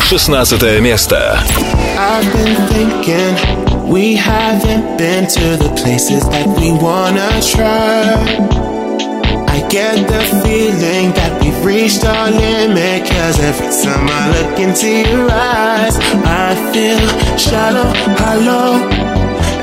16 0.09 0.79
место. 0.81 1.39
I've 1.97 2.31
been 2.33 2.55
thinking 2.67 3.89
we 3.89 4.15
haven't 4.15 4.97
been 4.97 5.25
to 5.27 5.57
the 5.57 5.69
places 5.81 6.23
that 6.29 6.47
we 6.47 6.71
wanna 6.71 7.29
try. 7.41 8.13
I 9.47 9.67
get 9.69 10.07
the 10.07 10.21
feeling 10.43 11.11
that 11.13 11.31
we've 11.41 11.65
reached 11.65 12.05
our 12.05 12.29
limit. 12.29 13.07
Cause 13.09 13.39
every 13.39 13.71
time 13.83 14.07
I 14.07 14.23
look 14.35 14.59
into 14.59 14.89
your 15.09 15.27
eyes, 15.31 15.97
I 16.23 16.55
feel 16.71 17.01
shallow, 17.37 17.89
hollow, 18.21 18.73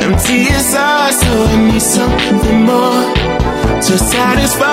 empty 0.05 0.49
inside. 0.49 1.15
So 1.15 1.31
I 1.45 1.57
need 1.71 1.83
something 1.83 2.63
more 2.65 3.03
to 3.87 3.99
satisfy. 3.99 4.72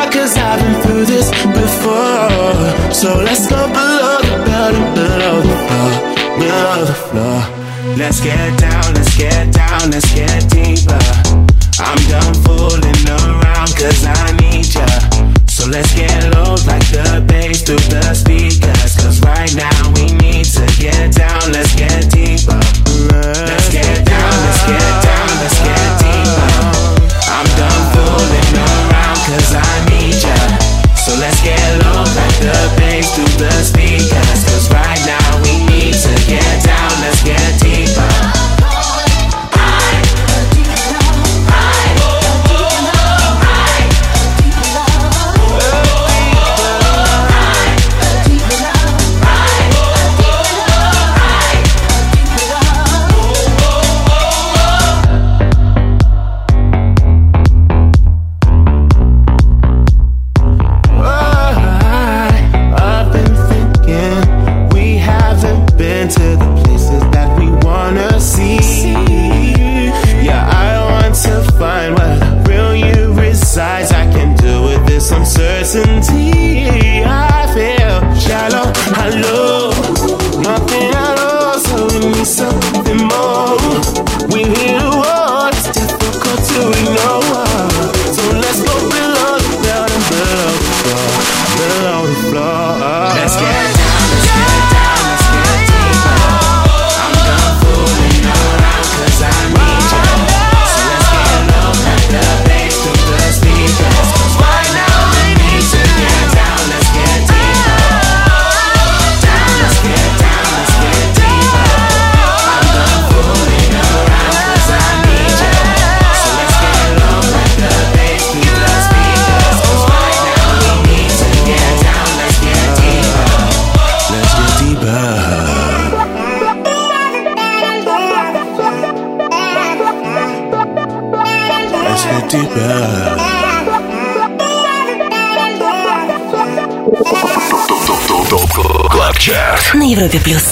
Европе 139.99 140.19
плюс. 140.19 140.43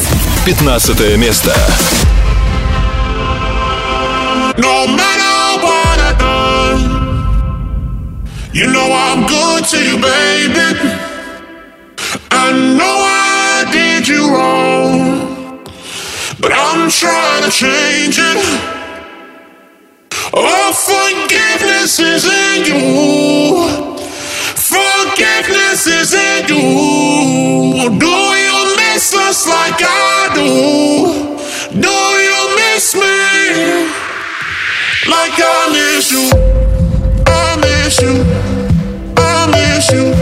15 0.43 1.15
место. 1.15 1.55
No 4.57 4.87
matter 4.87 5.57
what 5.63 5.99
I 6.01 6.13
done, 6.19 6.83
you 8.51 8.67
know 8.67 8.91
I'm 8.91 9.25
good 9.25 9.63
to 9.71 9.77
you, 9.77 9.97
baby. 9.99 10.91
I 12.29 12.51
know 12.77 12.97
I 13.05 13.69
did 13.71 14.05
you 14.09 14.35
wrong, 14.35 15.63
but 16.41 16.51
I'm 16.51 16.89
trying 16.89 17.43
to 17.45 17.49
change 17.49 18.19
it. 18.19 18.37
Oh, 20.33 20.73
forgiveness 20.73 21.99
is 21.99 22.25
in 22.25 22.65
you. 22.65 23.95
Forgiveness 24.55 25.87
is 25.87 26.13
in 26.13 26.47
you. 26.49 26.96
just 29.37 29.49
like 29.49 29.79
I 29.79 30.31
do. 30.33 30.49
Do 31.79 31.97
you 32.27 32.41
miss 32.55 32.95
me 32.95 33.17
like 35.13 35.37
I 35.37 35.69
miss 35.73 36.11
you? 36.11 36.25
I 37.27 37.55
miss 37.61 38.01
you. 38.01 38.15
I 39.15 39.47
miss 39.53 39.91
you. 39.91 40.16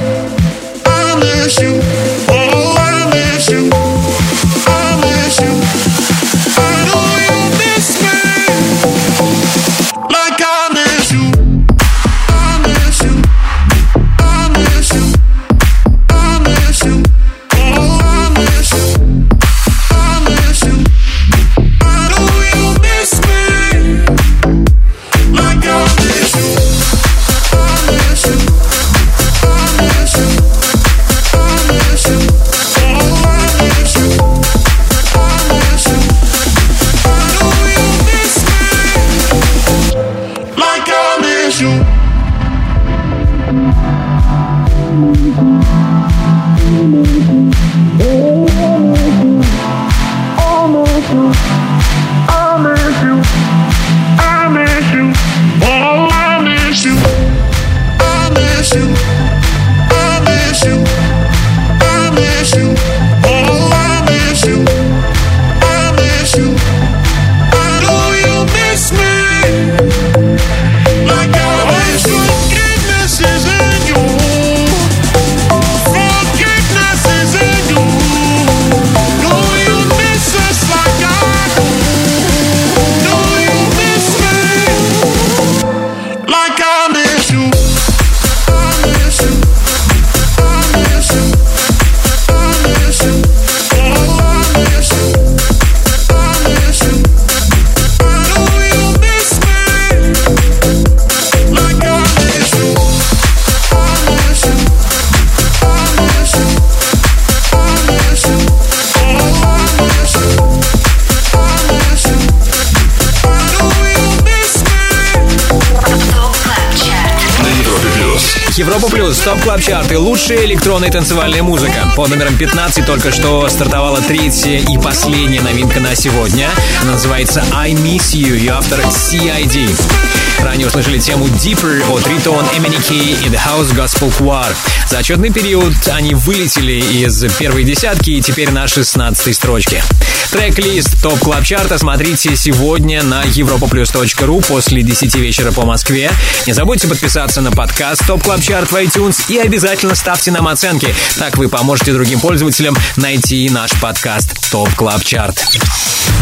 Плюс, 119.06 119.20
Top 119.19 119.39
Club 119.41 119.61
Chart 119.61 119.91
и 119.91 119.95
лучшая 119.97 120.45
электронная 120.45 120.89
танцевальная 120.89 121.43
музыка. 121.43 121.93
Под 121.95 122.10
номером 122.10 122.36
15 122.39 122.88
только 122.88 123.12
что 123.12 123.47
стартовала 123.49 124.01
третья 124.01 124.58
и 124.58 124.80
последняя 124.80 125.41
новинка 125.41 125.80
на 125.80 125.93
сегодня. 125.93 126.49
Она 126.82 126.93
называется 126.93 127.43
I 127.53 127.74
Miss 127.74 128.16
You, 128.16 128.36
ее 128.36 128.53
автор 128.53 128.80
CID. 128.80 130.05
Ранее 130.39 130.67
услышали 130.67 130.99
тему 130.99 131.27
Deeper 131.27 131.83
от 131.91 132.07
Riton, 132.07 132.45
MNEK 132.45 133.26
и 133.25 133.29
The 133.29 133.39
House 133.39 133.73
Gospel 133.73 134.13
Choir. 134.17 134.55
За 134.89 134.99
отчетный 134.99 135.31
период 135.31 135.73
они 135.88 136.13
вылетели 136.13 136.73
из 136.73 137.23
первой 137.38 137.63
десятки 137.63 138.11
и 138.11 138.21
теперь 138.21 138.51
на 138.51 138.67
16 138.67 139.36
строчке. 139.36 139.83
Трек-лист 140.31 141.01
TOP 141.01 141.19
Club 141.19 141.43
Chart 141.43 141.72
а 141.72 141.78
смотрите 141.77 142.36
сегодня 142.36 143.01
на 143.03 143.23
europaplus.ru 143.23 144.45
после 144.45 144.83
10 144.83 145.15
вечера 145.15 145.51
по 145.51 145.65
Москве. 145.65 146.11
Не 146.45 146.53
забудьте 146.53 146.88
подписаться 146.88 147.41
на 147.41 147.51
подкаст 147.51 148.05
TOP 148.05 148.23
Club 148.23 148.41
Chart 148.41 148.71
в 148.71 148.75
iTunes 148.75 149.25
и 149.29 149.38
обязательно 149.38 149.95
ставьте 149.95 150.31
нам 150.31 150.47
оценки. 150.47 150.93
Так 151.17 151.38
вы 151.38 151.47
поможете 151.47 151.93
другим 151.93 152.19
пользователям 152.19 152.75
найти 152.97 153.49
наш 153.49 153.71
подкаст 153.79 154.34
TOP 154.55 154.73
Club 154.76 155.03
Chart. 155.03 155.45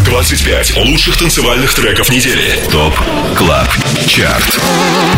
25 0.05 0.77
лучших 0.77 1.17
танцевальных 1.17 1.71
треков 1.75 2.09
недели. 2.09 2.59
TOP 2.71 2.91
CLUB 3.37 3.67
CHART 4.07 4.59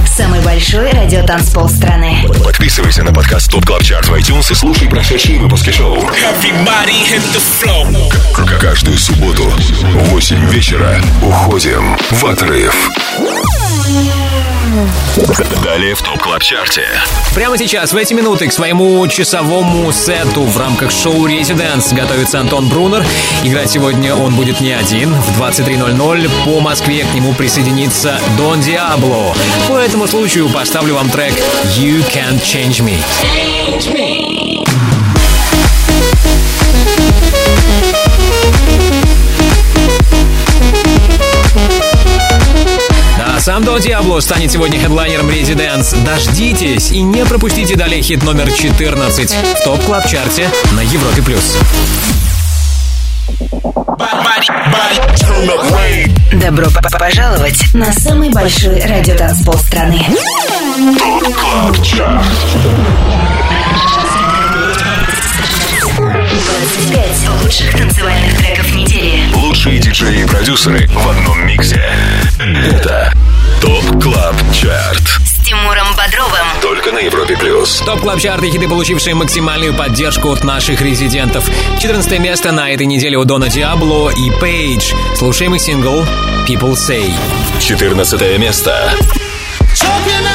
Самый 0.06 0.42
большой 0.42 0.92
радиотанцпол 0.92 1.70
страны. 1.70 2.26
Подписывайся 2.44 3.04
на 3.04 3.14
подкаст 3.14 3.50
TOP 3.50 3.66
CLUB 3.66 3.84
CHART 3.84 4.08
в 4.08 4.14
iTunes 4.16 4.52
и 4.52 4.54
слушай 4.54 4.90
прошедшие 4.90 5.40
выпуски 5.40 5.72
шоу. 5.72 5.98
Каждую 8.60 8.98
субботу 8.98 9.44
в 9.44 10.10
8 10.10 10.50
вечера 10.50 11.02
уходим 11.22 11.98
в 12.12 12.26
отрыв. 12.26 12.90
Далее 15.64 15.96
в 15.96 16.02
ТОП 16.02 16.20
КЛАБ 16.20 16.42
ЧАРТе. 16.42 16.88
Прямо 17.34 17.58
сейчас, 17.58 17.94
в 17.94 17.98
эти 17.98 18.14
минуты, 18.14 18.48
к 18.48 18.54
своему 18.54 19.08
часовому 19.08 19.92
сету 19.92 20.44
в 20.44 20.58
рамках 20.58 20.92
шоу 20.92 21.26
«Резиденс» 21.26 21.94
готовится 21.94 22.40
Антон 22.40 22.70
Брунер. 22.70 23.06
Играть 23.44 23.70
сегодня 23.70 24.16
он 24.16 24.36
будет 24.36 24.62
не 24.62 24.72
один. 24.72 25.14
В 25.14 25.42
23.00 25.42 26.30
по 26.46 26.60
Москве 26.62 27.06
к 27.06 27.14
нему 27.14 27.34
присоединится 27.34 28.20
Дон 28.38 28.62
Диабло. 28.62 29.36
По 29.68 29.78
этому 29.78 30.08
случаю 30.08 30.50
поставлю 30.50 30.96
вам 30.96 31.10
трек 31.10 31.34
«You 31.78 32.04
Can't 32.12 32.42
Change 32.42 32.84
Me». 32.84 32.98
Да, 33.22 34.85
сам 43.46 43.64
Дон 43.64 43.80
Диабло 43.80 44.20
станет 44.22 44.52
сегодня 44.52 44.80
хедлайнером 44.80 45.30
Резиденс. 45.30 45.94
Дождитесь 46.04 46.90
и 46.90 47.02
не 47.02 47.24
пропустите 47.26 47.76
далее 47.76 48.02
хит 48.02 48.24
номер 48.24 48.52
14 48.52 49.30
в 49.60 49.64
топ 49.64 49.86
клаб 49.86 50.08
чарте 50.08 50.50
на 50.72 50.80
Европе+. 50.82 51.22
плюс. 51.22 51.56
Добро 56.34 56.66
п- 56.72 56.82
п- 56.82 56.98
пожаловать 56.98 57.72
на 57.76 57.94
самый 57.94 58.32
большой 58.32 58.82
радиотанцпол 58.82 59.54
страны. 59.60 60.02
КЛАБ 60.98 61.84
ЧАРТ 61.86 62.26
25 65.98 67.44
лучших 67.44 67.78
танцевальных 67.78 68.38
треков 68.40 68.74
недели. 68.74 69.22
Лучшие 69.36 69.78
диджеи 69.78 70.24
и 70.24 70.26
продюсеры 70.26 70.88
в 70.88 71.08
одном 71.08 71.46
миксе. 71.46 71.80
Это 72.40 73.14
TOP 73.62 74.02
CLUB 74.02 74.36
CHART. 74.54 75.04
С 75.24 75.44
Тимуром 75.44 75.88
Бодровым. 75.96 76.48
Только 76.62 76.92
на 76.92 77.00
Европе 77.00 77.38
Плюс. 77.38 77.82
Top 77.86 78.02
Club 78.02 78.20
Chart 78.20 78.45
и 78.45 78.50
хиты, 78.50 78.68
получившие 78.68 79.16
максимальную 79.16 79.74
поддержку 79.74 80.32
от 80.32 80.44
наших 80.44 80.82
резидентов. 80.82 81.50
14 81.80 82.20
место 82.20 82.52
на 82.52 82.72
этой 82.72 82.86
неделе 82.86 83.18
у 83.18 83.24
Дона 83.24 83.50
Диабло 83.50 84.10
и 84.10 84.32
Пейдж. 84.40 84.94
Слушаем 85.16 85.56
их 85.56 85.62
сингл 85.62 86.06
«People 86.48 86.74
Say». 86.74 87.14
14 87.60 88.38
место. 88.40 88.94
Choking 89.74 90.35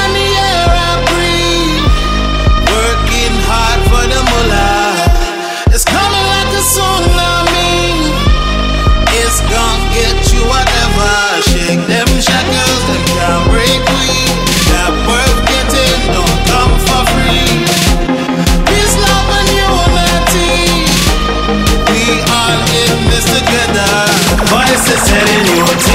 telling 25.11 25.57
you 25.57 25.90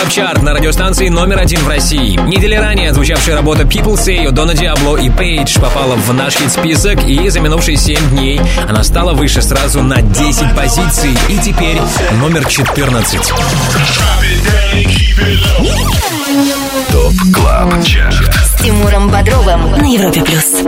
Club 0.00 0.12
Chart 0.12 0.42
на 0.42 0.54
радиостанции 0.54 1.08
номер 1.10 1.40
один 1.40 1.60
в 1.60 1.68
России. 1.68 2.18
Неделей 2.26 2.54
ранее 2.54 2.88
отзвучавшая 2.88 3.36
работа 3.36 3.64
People 3.64 3.96
Say 3.96 4.26
от 4.26 4.34
Дона 4.34 4.54
Диабло 4.54 4.96
и 4.96 5.10
Пейдж 5.10 5.60
попала 5.60 5.94
в 5.94 6.14
наш 6.14 6.36
хит-список, 6.36 7.04
и 7.04 7.28
за 7.28 7.40
минувшие 7.40 7.76
7 7.76 8.08
дней 8.08 8.40
она 8.66 8.82
стала 8.82 9.12
выше 9.12 9.42
сразу 9.42 9.82
на 9.82 10.00
10 10.00 10.56
позиций, 10.56 11.10
и 11.28 11.36
теперь 11.38 11.78
номер 12.12 12.46
14. 12.46 13.20
TOP 16.90 17.12
CLUB 17.34 17.84
CHART. 17.84 18.34
С 18.34 18.62
Тимуром 18.62 19.10
Бодровым 19.10 19.72
на 19.72 19.84
Европе 19.84 20.22
плюс. 20.22 20.64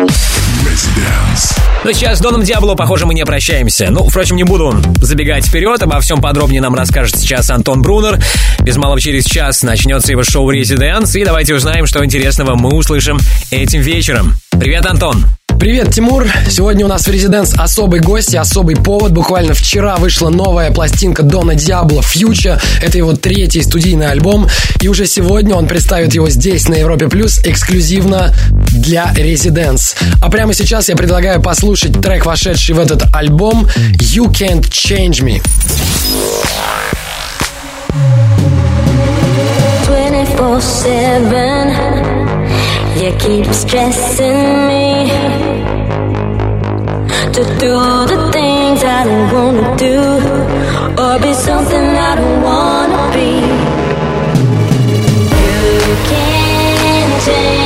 Но 1.85 1.91
сейчас 1.91 2.18
с 2.18 2.20
Доном 2.20 2.45
Диабло, 2.45 2.76
похоже, 2.76 3.07
мы 3.07 3.14
не 3.14 3.24
прощаемся. 3.24 3.89
Ну, 3.91 4.09
впрочем, 4.09 4.37
не 4.37 4.45
буду 4.45 4.80
забегать 5.01 5.45
вперед. 5.45 5.83
Обо 5.83 5.99
всем 6.01 6.20
подробнее 6.20 6.62
нам 6.62 6.74
расскажет 6.76 7.18
сейчас 7.18 7.51
Антон 7.51 7.83
Брунер. 7.83 8.22
Без 8.62 8.76
малого 8.76 9.00
через 9.00 9.24
час 9.24 9.64
начнется 9.64 10.12
его 10.12 10.22
шоу 10.22 10.48
«Резиденс». 10.48 11.16
И 11.16 11.24
давайте 11.24 11.52
узнаем, 11.54 11.84
что 11.86 12.04
интересного 12.04 12.54
мы 12.54 12.76
услышим 12.76 13.18
этим 13.50 13.80
вечером. 13.80 14.36
Привет, 14.50 14.86
Антон! 14.86 15.24
Привет, 15.58 15.92
Тимур! 15.92 16.28
Сегодня 16.48 16.84
у 16.84 16.88
нас 16.88 17.08
в 17.08 17.10
Резиденс 17.10 17.54
особый 17.54 17.98
гость 17.98 18.34
и 18.34 18.36
особый 18.36 18.76
повод. 18.76 19.10
Буквально 19.12 19.54
вчера 19.54 19.96
вышла 19.96 20.28
новая 20.28 20.70
пластинка 20.70 21.24
Дона 21.24 21.56
Диабло 21.56 22.02
«Фьюча». 22.02 22.60
Это 22.80 22.98
его 22.98 23.14
третий 23.14 23.62
студийный 23.62 24.06
альбом. 24.06 24.48
И 24.80 24.86
уже 24.86 25.06
сегодня 25.06 25.56
он 25.56 25.66
представит 25.66 26.14
его 26.14 26.30
здесь, 26.30 26.68
на 26.68 26.74
Европе 26.74 27.08
Плюс, 27.08 27.40
эксклюзивно 27.44 28.32
для 28.72 29.12
Резиденс. 29.12 29.96
А 30.20 30.30
прямо 30.30 30.54
сейчас 30.54 30.88
я 30.88 30.94
предлагаю 30.94 31.42
послушать 31.42 32.00
трек, 32.00 32.26
вошедший 32.26 32.76
в 32.76 32.78
этот 32.78 33.12
альбом 33.12 33.68
«You 33.98 34.30
Can't 34.30 34.68
Change 34.70 35.20
Me». 35.24 35.42
24-7 40.53 43.00
You 43.00 43.09
keep 43.16 43.48
stressing 43.55 44.68
me 44.68 45.09
To 47.32 47.42
do 47.59 47.72
the 48.12 48.28
things 48.32 48.84
I 48.84 49.05
don't 49.05 49.32
wanna 49.32 49.74
do 49.78 50.20
Or 51.03 51.18
be 51.18 51.32
something 51.32 51.80
I 51.80 52.16
don't 52.16 52.42
wanna 52.42 53.11
be. 53.14 53.40
You 55.88 55.96
can't 56.11 57.22
change 57.24 57.61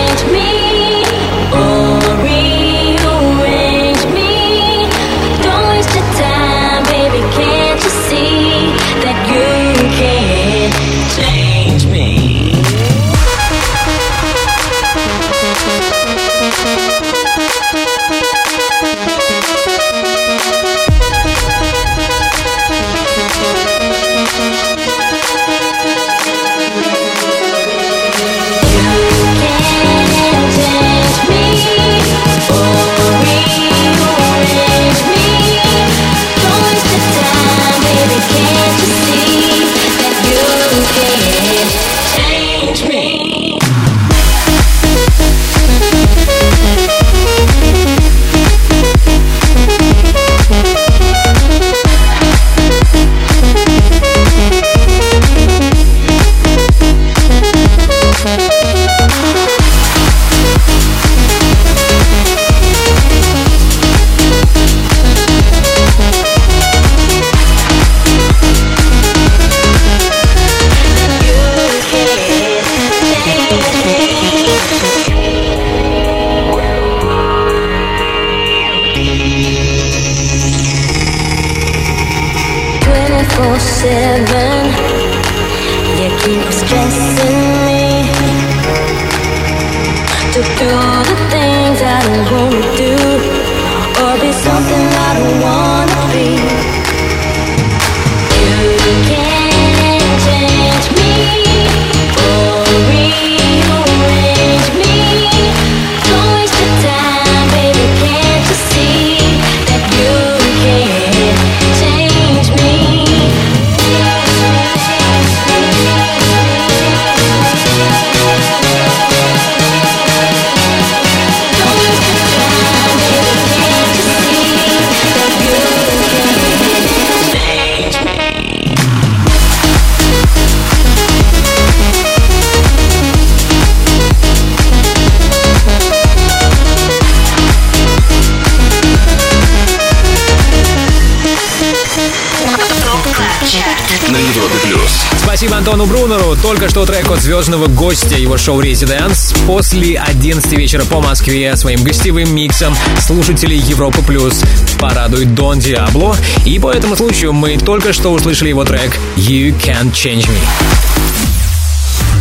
Антону 145.66 145.86
Брунеру. 145.86 146.36
Только 146.40 146.68
что 146.68 146.86
трек 146.86 147.10
от 147.10 147.18
звездного 147.18 147.66
гостя 147.66 148.16
его 148.16 148.36
шоу 148.36 148.60
«Резиденс». 148.60 149.34
После 149.48 149.98
11 149.98 150.52
вечера 150.52 150.84
по 150.84 151.00
Москве 151.00 151.56
своим 151.56 151.82
гостевым 151.82 152.32
миксом 152.32 152.72
слушателей 153.00 153.58
Европы 153.58 154.00
Плюс 154.02 154.44
порадует 154.78 155.34
Дон 155.34 155.58
Диабло. 155.58 156.16
И 156.44 156.60
по 156.60 156.70
этому 156.70 156.94
случаю 156.94 157.32
мы 157.32 157.58
только 157.58 157.92
что 157.92 158.12
услышали 158.12 158.50
его 158.50 158.64
трек 158.64 158.96
«You 159.16 159.52
Can't 159.60 159.90
Change 159.90 160.28
Me». 160.28 160.75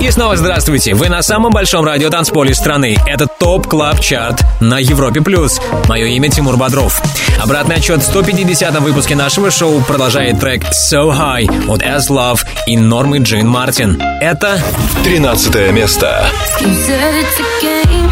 И 0.00 0.10
снова 0.10 0.36
здравствуйте. 0.36 0.94
Вы 0.94 1.08
на 1.08 1.22
самом 1.22 1.52
большом 1.52 1.84
радио 1.84 2.10
танцполе 2.10 2.54
страны. 2.54 2.96
Это 3.06 3.26
TOP 3.26 3.66
Club 3.66 4.00
Chart 4.00 4.44
на 4.60 4.78
Европе+. 4.78 5.20
плюс. 5.20 5.60
Мое 5.88 6.06
имя 6.06 6.30
Тимур 6.30 6.56
Бодров. 6.56 7.00
Обратный 7.42 7.76
отсчет 7.76 8.02
в 8.02 8.16
150-м 8.16 8.82
выпуске 8.82 9.14
нашего 9.14 9.50
шоу 9.50 9.80
продолжает 9.80 10.40
трек 10.40 10.62
So 10.64 11.12
High 11.12 11.68
от 11.68 11.82
Aslove 11.82 12.40
и 12.66 12.76
Нормы 12.76 13.18
Джин 13.18 13.48
Мартин. 13.48 14.00
Это 14.20 14.60
13 15.04 15.72
место. 15.72 16.26
You 16.60 16.68
said 16.86 17.14
it's 17.14 17.38
a 17.38 17.62
game. 17.62 18.10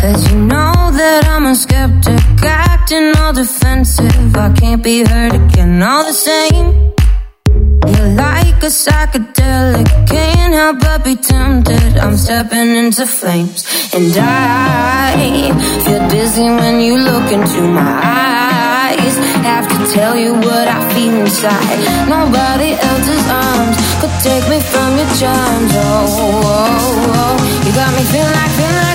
Cause 0.00 0.30
you 0.30 0.38
know 0.38 0.90
that 0.92 1.26
I'm 1.26 1.46
a 1.46 1.54
skeptic, 1.54 2.20
acting 2.44 3.16
all 3.16 3.32
defensive. 3.32 4.36
I 4.36 4.52
can't 4.52 4.82
be 4.82 5.04
hurt 5.04 5.32
again, 5.32 5.82
all 5.82 6.04
the 6.04 6.12
same. 6.12 6.85
You're 7.92 8.14
like 8.14 8.62
a 8.62 8.72
psychedelic, 8.82 9.88
can't 10.08 10.52
help 10.52 10.80
but 10.80 11.04
be 11.04 11.14
tempted. 11.14 11.96
I'm 11.98 12.16
stepping 12.16 12.74
into 12.74 13.06
flames, 13.06 13.62
and 13.94 14.12
I 14.16 15.52
feel 15.84 16.08
dizzy 16.08 16.48
when 16.60 16.80
you 16.80 16.98
look 16.98 17.30
into 17.30 17.62
my 17.62 17.92
eyes. 18.02 19.14
Have 19.46 19.68
to 19.68 19.78
tell 19.94 20.16
you 20.16 20.34
what 20.34 20.66
I 20.66 20.80
feel 20.94 21.14
inside. 21.14 21.78
Nobody 22.08 22.72
else's 22.88 23.26
arms 23.30 23.76
could 24.00 24.14
take 24.26 24.46
me 24.50 24.58
from 24.60 24.90
your 24.98 25.10
charms. 25.20 25.72
Oh, 25.74 25.86
oh, 25.86 26.42
oh. 26.42 27.14
oh. 27.18 27.64
you 27.64 27.72
got 27.72 27.90
me 27.94 28.02
feeling 28.10 28.34
like, 28.34 28.52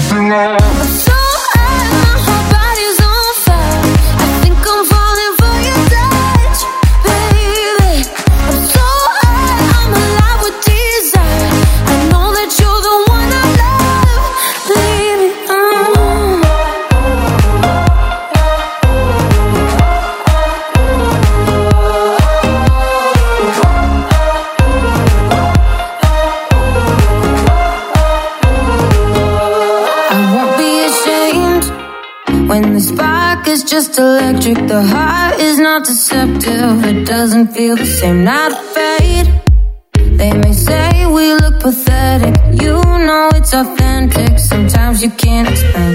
feeling 0.09 0.29
like, 0.29 1.20
the 34.81 34.87
heart 34.95 35.39
is 35.39 35.59
not 35.59 35.85
deceptive. 35.85 36.83
It 36.91 37.05
doesn't 37.05 37.47
feel 37.55 37.75
the 37.75 37.85
same, 37.85 38.23
not 38.23 38.51
fade. 38.73 39.27
They 40.19 40.33
may 40.33 40.53
say 40.53 41.05
we 41.17 41.33
look 41.41 41.59
pathetic. 41.59 42.35
You 42.61 42.75
know 43.07 43.29
it's 43.37 43.53
authentic. 43.53 44.39
Sometimes 44.39 45.03
you 45.03 45.11
can't 45.23 45.47
explain. 45.53 45.93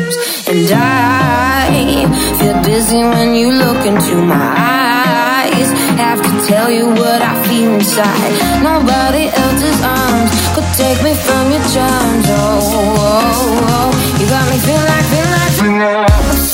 And 0.51 0.71
I 0.73 2.07
feel 2.39 2.59
dizzy 2.63 3.03
when 3.15 3.35
you 3.41 3.49
look 3.63 3.81
into 3.91 4.15
my 4.35 4.49
eyes. 4.75 5.69
Have 6.05 6.21
to 6.29 6.33
tell 6.47 6.71
you 6.71 6.87
what 6.87 7.21
I 7.33 7.35
feel 7.47 7.71
inside. 7.79 8.33
Nobody 8.71 9.25
else's 9.43 9.81
arms 9.99 10.31
could 10.55 10.71
take 10.83 11.01
me 11.07 11.13
from 11.27 11.45
your 11.55 11.65
charms. 11.75 12.27
Oh, 12.29 12.61
oh, 12.79 13.71
oh. 13.75 13.89
you 14.19 14.27
got 14.35 14.45
me 14.51 14.59
feel 14.67 14.83
like, 14.91 15.07
feel 15.13 15.29
like, 15.37 15.53
feel 15.61 16.03
like. 16.03 16.46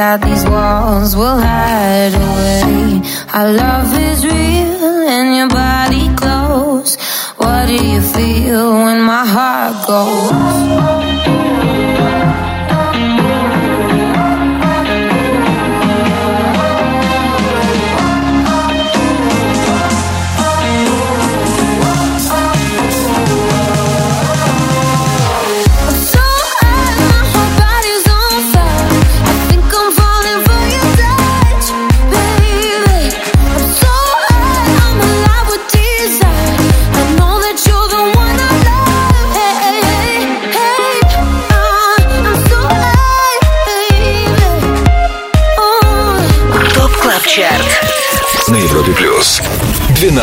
Inside 0.00 0.22
these 0.22 0.46
walls, 0.46 1.14
we'll 1.14 1.38
hide 1.38 2.14
away. 2.14 3.02
Our 3.34 3.52
love 3.52 3.92
is 3.98 4.24
real, 4.24 5.06
and 5.06 5.36
your 5.36 5.48
body 5.50 6.08
close. 6.16 6.96
What 7.36 7.66
do 7.66 7.74
you 7.74 8.00
feel 8.00 8.72
when 8.72 9.02
my 9.02 9.26
heart 9.26 9.86
goes? 9.86 10.49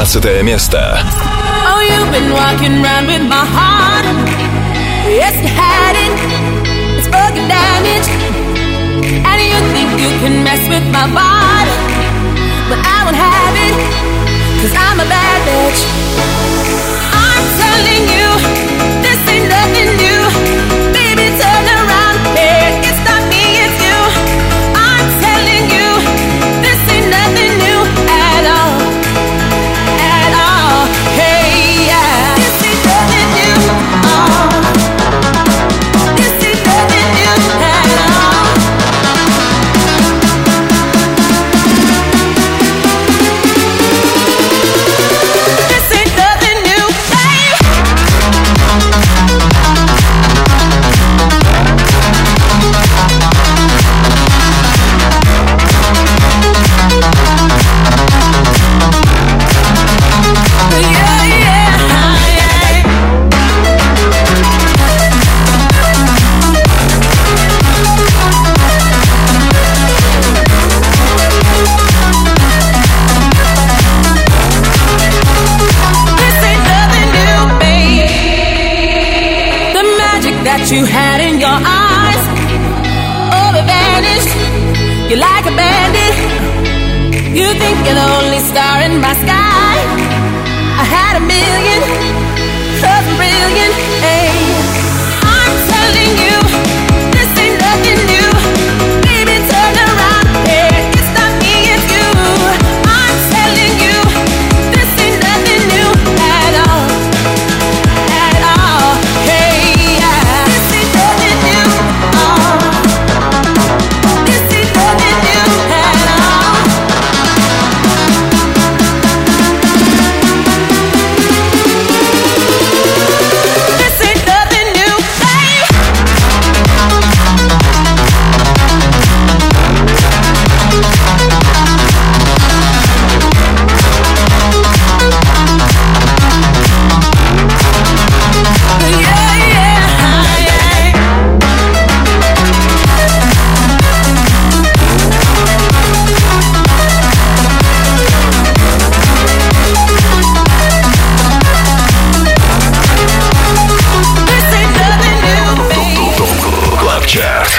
12 0.07 0.43
место. 0.45 0.79
Oh, 1.67 1.81
you've 1.83 2.13
been 2.13 2.31
walking 2.33 2.85
around 2.85 3.09
with 3.09 3.23
my 3.23 3.45
heart. 3.45 4.07
Yes, 5.11 5.35
you 5.43 5.49
had 5.49 5.97
it. 5.99 6.13
It's 6.99 7.09
fucking 7.09 7.49
damaged. 7.49 8.11
And 9.27 9.39
you 9.43 9.59
think 9.75 9.91
you 9.99 10.11
can 10.23 10.45
mess 10.45 10.63
with 10.69 10.87
my 10.93 11.11
body. 11.11 11.75
But 12.71 12.79
I 12.79 13.03
won't 13.03 13.19
have 13.19 13.55
it. 13.67 13.75
Cause 14.63 14.73
I'm 14.79 15.01
a 15.01 15.09
bad 15.11 15.39
bitch. 15.49 16.06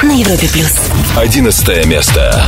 На 0.02 0.12
Европе 0.12 0.48
плюс. 0.52 0.74
11 1.16 1.86
место. 1.86 2.46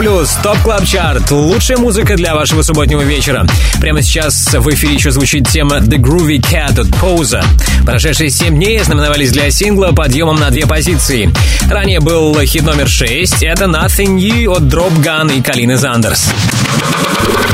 Плюс, 0.00 0.30
Top 0.42 0.56
Club 0.60 0.86
Chart. 0.86 1.30
Лучшая 1.30 1.76
музыка 1.76 2.16
для 2.16 2.34
вашего 2.34 2.62
субботнего 2.62 3.02
вечера. 3.02 3.44
Прямо 3.82 4.00
сейчас 4.00 4.54
в 4.54 4.66
эфире 4.70 4.94
еще 4.94 5.10
звучит 5.10 5.46
тема 5.46 5.76
The 5.76 5.98
Groovy 5.98 6.40
Cat 6.40 6.80
от 6.80 6.86
PAWSA. 6.86 7.44
Прошедшие 7.84 8.30
7 8.30 8.54
дней 8.54 8.78
знаменовались 8.78 9.30
для 9.30 9.50
сингла 9.50 9.88
подъемом 9.88 10.36
на 10.36 10.48
две 10.48 10.66
позиции. 10.66 11.30
Ранее 11.70 12.00
был 12.00 12.40
хит 12.40 12.62
номер 12.62 12.88
6. 12.88 13.42
Это 13.42 13.66
Nothing 13.66 14.16
New 14.16 14.50
от 14.50 14.62
Dropgun 14.62 15.36
и 15.36 15.42
Калины 15.42 15.76
Зандерс. 15.76 16.30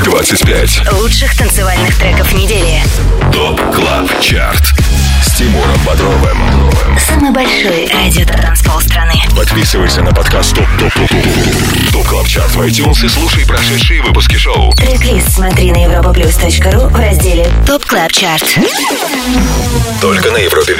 25. 0.04 0.92
Лучших 1.00 1.36
танцевальных 1.36 1.98
треков 1.98 2.32
недели. 2.32 2.80
TOP 3.32 3.60
CLUB 3.74 4.20
CHART. 4.20 4.85
Тимуром 5.36 5.78
Бодровым. 5.84 6.38
Самый 6.98 7.30
большой 7.30 7.86
радиотанцпол 7.92 8.80
страны. 8.80 9.12
Подписывайся 9.36 10.00
на 10.00 10.10
подкаст 10.10 10.54
TOP 10.54 10.64
TOP 10.78 10.94
TOP 10.94 11.10
TOP 11.10 11.92
TOP 11.92 12.06
CLUB 12.06 12.26
CHART 12.26 12.54
в 12.54 12.60
iTunes 12.62 13.04
и 13.04 13.08
слушай 13.10 13.44
прошедшие 13.44 14.02
выпуски 14.02 14.36
шоу. 14.36 14.72
Трек-лист 14.72 15.34
смотри 15.34 15.72
на 15.72 15.84
europaplus.ru 15.84 16.88
в 16.88 16.96
разделе 16.96 17.46
TOP 17.66 17.84
CLUB 17.84 18.12
CHART. 18.12 18.58
Только 20.00 20.30
на 20.30 20.38
Европе 20.38 20.74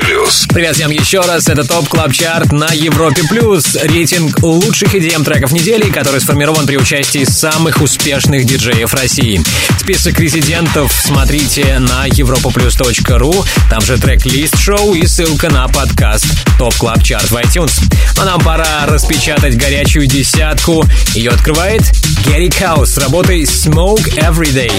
плюс. 0.00 0.46
Привет 0.52 0.74
всем 0.74 0.90
еще 0.90 1.20
раз. 1.20 1.48
Это 1.48 1.64
TOP 1.64 1.88
Club 1.88 2.12
Chart 2.12 2.52
на 2.52 2.68
Европе 2.72 3.22
Плюс. 3.28 3.76
Рейтинг 3.82 4.42
лучших 4.42 4.94
EDM 4.94 5.24
треков 5.24 5.52
недели, 5.52 5.90
который 5.90 6.20
сформирован 6.20 6.66
при 6.66 6.76
участии 6.76 7.24
самых 7.24 7.80
успешных 7.80 8.44
диджеев 8.44 8.92
России. 8.94 9.42
Список 9.78 10.18
резидентов 10.18 10.92
смотрите 10.92 11.78
на 11.78 12.08
europaplus.ru. 12.08 13.46
Там 13.68 13.80
же 13.80 13.93
трек-лист 13.98 14.58
шоу 14.58 14.94
и 14.94 15.06
ссылка 15.06 15.50
на 15.50 15.68
подкаст 15.68 16.26
TOP 16.58 16.74
Club 16.74 17.02
Chart 17.02 17.30
в 17.30 17.36
iTunes. 17.36 17.72
А 18.18 18.24
нам 18.24 18.40
пора 18.40 18.86
распечатать 18.86 19.56
горячую 19.56 20.06
десятку. 20.06 20.84
Ее 21.14 21.30
открывает 21.30 21.82
Герри 22.26 22.50
Каус 22.50 22.94
с 22.94 22.98
работой 22.98 23.42
Smoke 23.42 24.14
Everyday. 24.16 24.72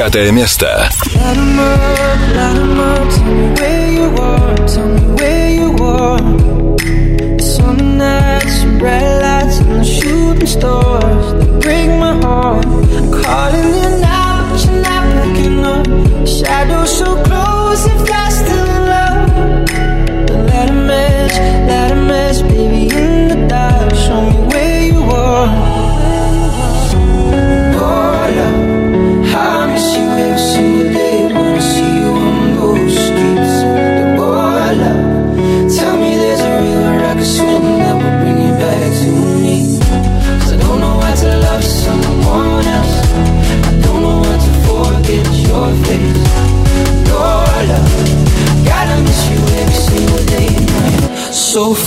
Девятое 0.00 0.30
место. 0.30 0.88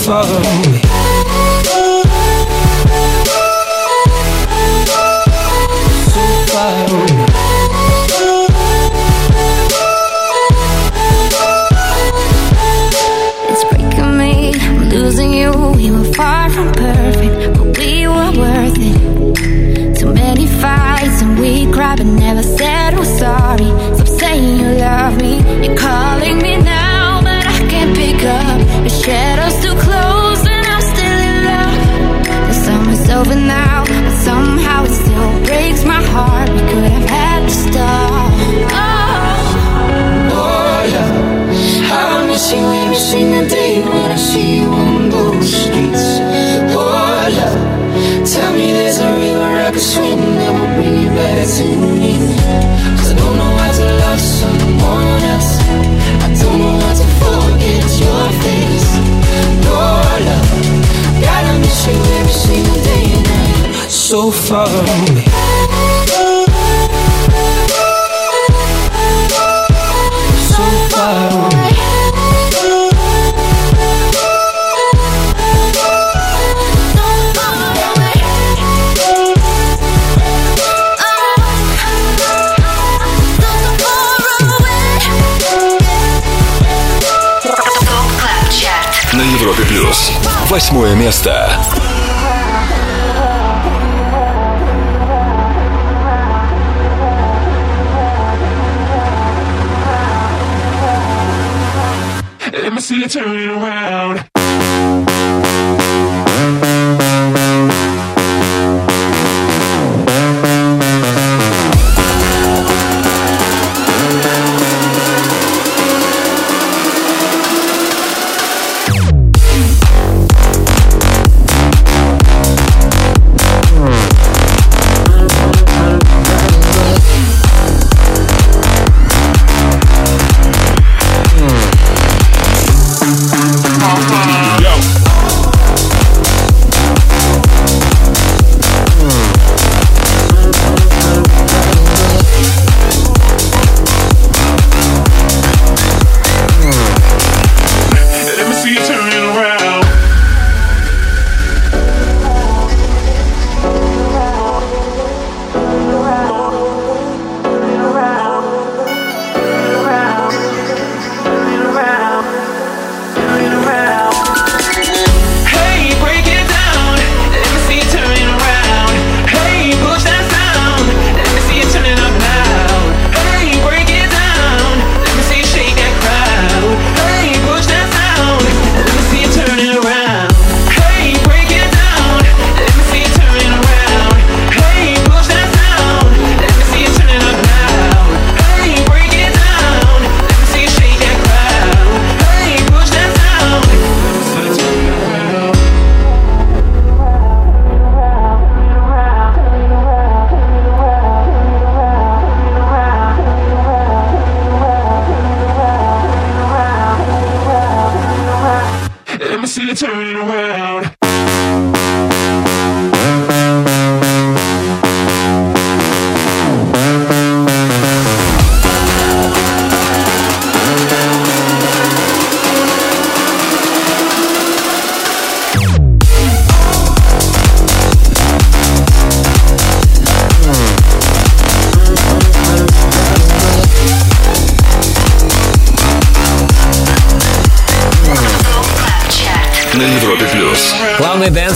far. 0.04 0.43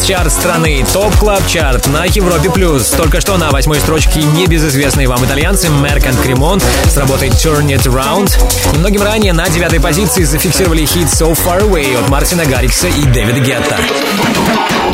чарт 0.08 0.32
страны, 0.32 0.86
Top 0.90 1.14
Club 1.16 1.46
Chart 1.46 1.86
на 1.88 2.06
Европе 2.06 2.48
плюс. 2.48 2.88
Только 2.88 3.20
что 3.20 3.36
на 3.36 3.50
восьмой 3.50 3.78
строчке 3.78 4.22
небезызвестные 4.22 5.06
вам 5.06 5.22
итальянцы 5.22 5.68
Merk & 5.68 6.16
Kremont 6.16 6.62
с 6.86 6.96
работой 6.96 7.28
Turn 7.28 7.66
It 7.66 7.82
Around. 7.82 8.32
Немногим 8.72 9.02
ранее 9.02 9.34
на 9.34 9.46
девятой 9.50 9.80
позиции 9.80 10.24
зафиксировали 10.24 10.86
хит 10.86 11.08
So 11.08 11.32
Far 11.34 11.60
Away 11.60 12.02
от 12.02 12.08
Мартина 12.08 12.46
Гаррикса 12.46 12.88
и 12.88 13.04
Дэвида 13.04 13.40
Гетта. 13.40 13.76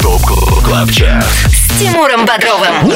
Top 0.03 0.20
Club 0.64 0.91
Chart 0.91 1.25
с 1.47 1.79
Тимуром 1.79 2.27
Бодровым. 2.27 2.93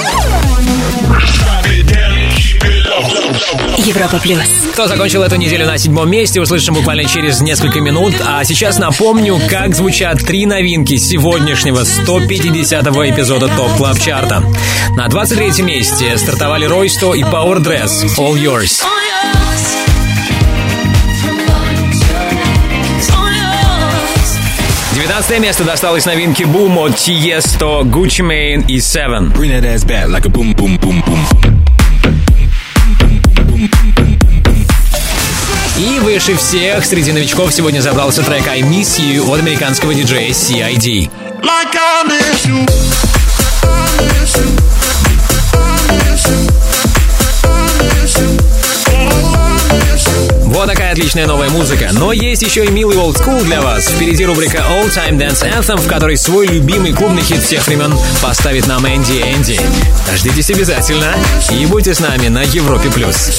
Европа 3.78 4.18
плюс. 4.18 4.40
Кто 4.72 4.86
закончил 4.86 5.22
эту 5.22 5.36
неделю 5.36 5.66
на 5.66 5.78
седьмом 5.78 6.10
месте, 6.10 6.40
услышим 6.40 6.74
буквально 6.74 7.04
через 7.04 7.40
несколько 7.40 7.80
минут. 7.80 8.14
А 8.24 8.44
сейчас 8.44 8.78
напомню, 8.78 9.40
как 9.48 9.74
звучат 9.74 10.18
три 10.24 10.46
новинки 10.46 10.96
сегодняшнего 10.96 11.80
150-го 11.80 13.08
эпизода 13.08 13.48
TOP 13.48 13.76
Club 13.76 13.98
Chart 13.98 14.30
а. 14.30 14.42
На 14.96 15.06
23-м 15.06 15.66
месте 15.66 16.16
стартовали 16.18 16.66
Ройсто 16.66 17.14
и 17.14 17.22
Power 17.22 17.58
Dress 17.58 18.04
All 18.16 18.34
Yours. 18.34 18.84
Девятнадцатое 24.94 25.38
место 25.38 25.64
досталось 25.64 26.06
новинке 26.06 26.44
Boom 26.44 26.76
от 26.76 26.92
Tiesto, 26.92 27.82
Gucci 27.82 28.22
Mane 28.22 28.64
и 28.66 28.78
Seven. 28.78 29.32
Bring 29.32 29.50
that 29.50 29.64
ass 29.64 29.84
back 29.84 30.08
like 30.08 30.26
a 30.26 30.28
boom, 30.28 30.52
boom, 30.54 30.76
boom, 30.78 31.02
boom. 31.06 31.47
Выше 36.18 36.34
всех 36.34 36.84
среди 36.84 37.12
новичков 37.12 37.54
сегодня 37.54 37.80
забрался 37.80 38.24
трек 38.24 38.48
I 38.48 38.62
Miss 38.62 38.98
You 38.98 39.32
от 39.32 39.38
американского 39.38 39.94
диджея 39.94 40.30
CID. 40.32 41.08
Like 41.44 41.76
I 41.76 42.02
miss 42.08 42.44
you. 42.44 42.66
I 43.62 44.02
miss 44.02 44.36
you. 44.36 44.58
Вот 50.46 50.66
такая 50.66 50.90
отличная 50.90 51.28
новая 51.28 51.50
музыка. 51.50 51.90
Но 51.92 52.12
есть 52.12 52.42
еще 52.42 52.64
и 52.64 52.68
милый 52.68 52.96
old 52.96 53.14
school 53.14 53.44
для 53.44 53.60
вас. 53.60 53.86
Впереди 53.86 54.26
рубрика 54.26 54.58
All 54.58 54.88
Time 54.88 55.16
Dance 55.18 55.48
Anthem, 55.48 55.76
в 55.80 55.86
которой 55.86 56.16
свой 56.16 56.48
любимый 56.48 56.94
клубный 56.94 57.22
хит 57.22 57.44
всех 57.44 57.64
времен 57.68 57.94
поставит 58.20 58.66
нам 58.66 58.84
Энди 58.84 59.22
Энди. 59.22 59.60
Дождитесь 60.08 60.50
обязательно 60.50 61.14
и 61.52 61.64
будьте 61.66 61.94
с 61.94 62.00
нами 62.00 62.26
на 62.26 62.42
Европе+. 62.42 62.90
плюс. 62.90 63.38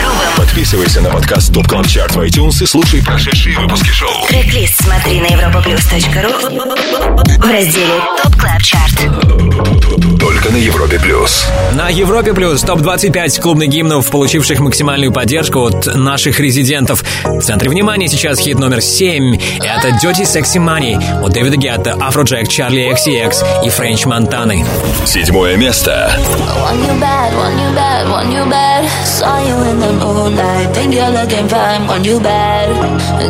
Подписывайся 0.51 0.99
на 0.99 1.09
подкаст 1.09 1.53
TOP 1.53 1.65
CLUB 1.65 1.87
CHART 1.87 2.11
в 2.11 2.19
iTunes 2.19 2.61
и 2.61 2.65
слушай 2.65 3.01
прошедшие 3.01 3.57
выпуски 3.57 3.87
шоу. 3.87 4.27
Трек-лист 4.27 4.83
смотри 4.83 5.21
на 5.21 5.27
europaplus.ru 5.27 7.37
в 7.37 7.49
разделе 7.49 8.01
TOP 8.21 8.35
Club 8.35 8.61
Chart. 8.61 10.19
Только 10.19 10.49
на 10.49 10.57
Европе 10.57 10.99
Плюс. 10.99 11.47
На 11.71 11.87
Европе 11.87 12.33
Плюс 12.33 12.63
топ-25 12.63 13.39
клубных 13.39 13.69
гимнов, 13.69 14.11
получивших 14.11 14.59
максимальную 14.59 15.13
поддержку 15.13 15.61
от 15.61 15.85
наших 15.95 16.41
резидентов. 16.41 17.05
В 17.23 17.39
центре 17.39 17.69
внимания 17.69 18.09
сейчас 18.09 18.37
хит 18.37 18.59
номер 18.59 18.81
7. 18.81 19.39
Это 19.61 19.87
Dirty 20.03 20.23
Sexy 20.23 20.57
Money 20.57 21.23
от 21.23 21.31
Дэвида 21.31 21.55
Гетта, 21.55 21.95
Афроджек, 21.97 22.49
Charli 22.49 22.93
XCX 22.93 23.65
и 23.65 23.69
Френч 23.69 24.05
Монтаны. 24.05 24.65
Седьмое 25.05 25.55
место. 25.55 26.13
Want 26.19 26.85
you 26.85 26.99
bad, 26.99 27.33
want 27.37 27.57
you 27.57 27.73
bad, 27.73 28.09
want 28.09 28.33
you 28.33 28.45
bad. 28.49 28.70
Saw 29.05 29.37
you 29.39 29.55
in 29.69 29.79
the 29.79 29.93
moonlight, 29.93 30.73
think 30.73 30.93
you're 30.93 31.09
looking 31.09 31.47
fine. 31.47 31.87
Want 31.87 32.05
you 32.05 32.19
bad, 32.19 32.67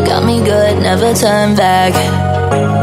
got 0.07 0.23
me 0.25 0.43
good, 0.43 0.81
never 0.81 1.13
turn 1.13 1.55
back. 1.55 2.80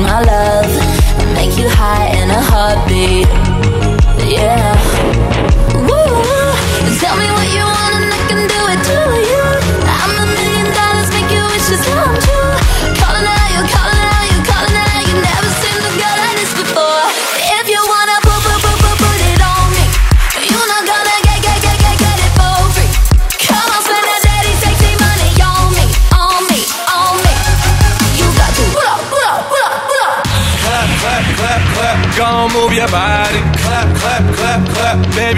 My 0.00 0.22
love, 0.22 1.34
make 1.34 1.58
you 1.58 1.68
high 1.68 2.08
in 2.08 2.30
a 2.30 2.40
heartbeat. 2.40 3.28
Yeah. 4.32 4.79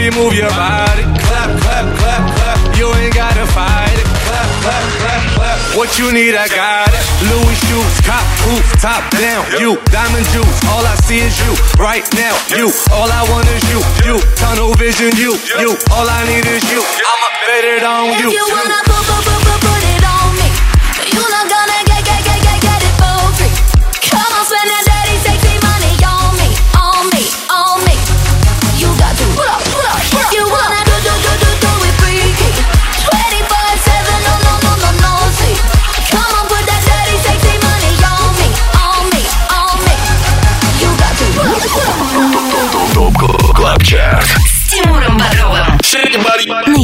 Baby, 0.02 0.18
move 0.18 0.34
your 0.34 0.50
body. 0.50 1.06
Clap, 1.30 1.46
clap, 1.62 1.86
clap, 1.94 2.22
clap. 2.34 2.58
You 2.74 2.90
ain't 2.98 3.14
gotta 3.14 3.46
fight 3.54 3.94
it. 3.94 4.02
Clap, 4.26 4.50
clap, 4.58 4.82
clap, 4.98 5.22
clap. 5.38 5.58
What 5.78 5.96
you 5.96 6.10
need, 6.10 6.34
I 6.34 6.50
got 6.50 6.90
it. 6.90 7.04
Louis 7.30 7.54
shoes, 7.70 7.94
cop 8.02 8.26
boots, 8.42 8.82
top 8.82 9.06
down. 9.14 9.46
You, 9.62 9.78
diamond 9.94 10.26
juice. 10.34 10.58
All 10.74 10.82
I 10.82 10.98
see 11.06 11.22
is 11.22 11.38
you. 11.38 11.54
Right 11.78 12.02
now, 12.18 12.34
you. 12.50 12.74
All 12.90 13.14
I 13.14 13.22
want 13.30 13.46
is 13.46 13.62
you. 13.70 13.78
You, 14.02 14.18
tunnel 14.34 14.74
vision, 14.74 15.14
you. 15.14 15.38
You, 15.62 15.78
all 15.94 16.10
I 16.10 16.26
need 16.26 16.50
is 16.50 16.66
you. 16.66 16.82
I'ma 16.82 17.28
bet 17.46 17.62
it 17.62 17.82
on 17.86 18.18
you. 18.18 18.26
If 18.26 18.34
you 18.34 18.46
wanna 18.50 18.82
put, 18.82 19.06
put, 19.06 19.22
put, 19.22 19.38
put, 19.46 19.61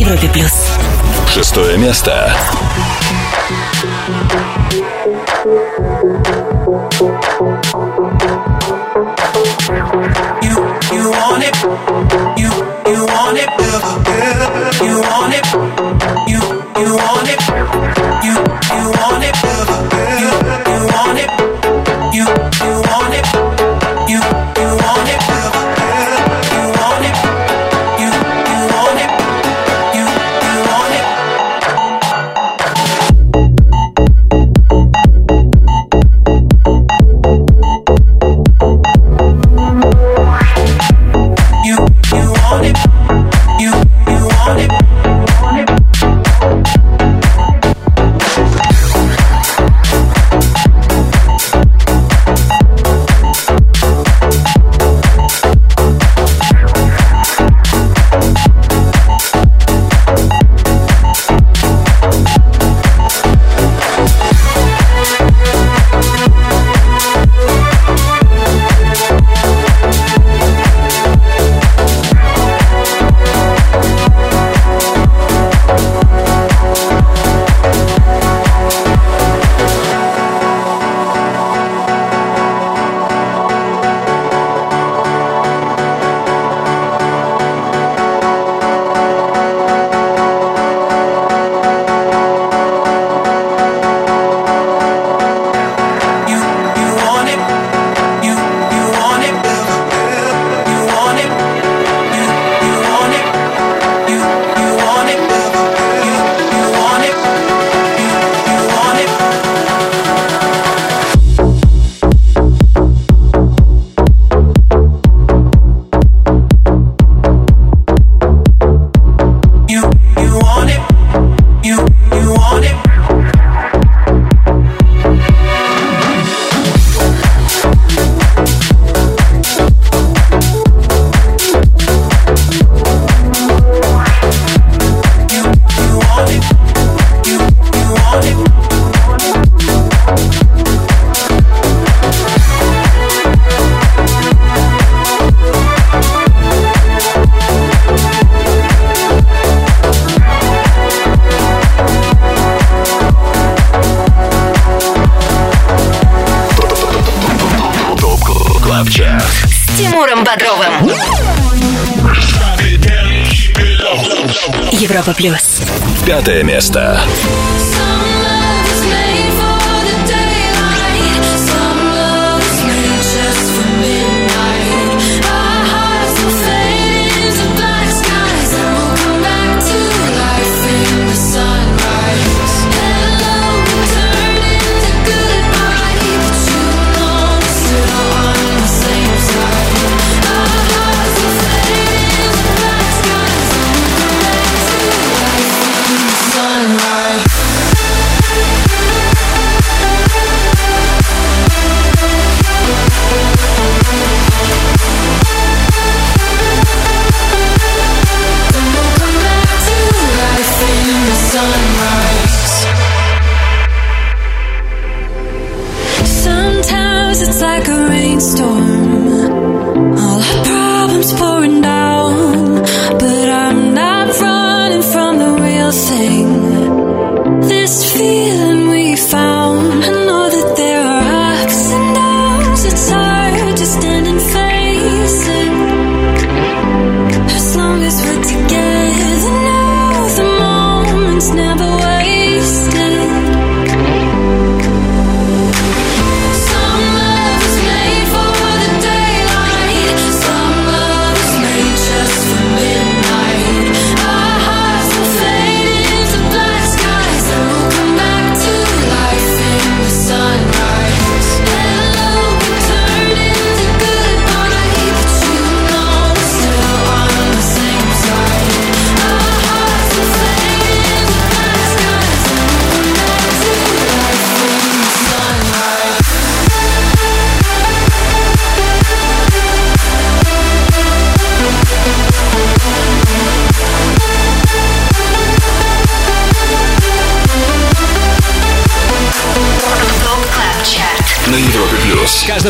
Европе 0.09 0.31
Плюс. 0.31 0.73
Шестое 1.35 1.77
место. 1.77 2.35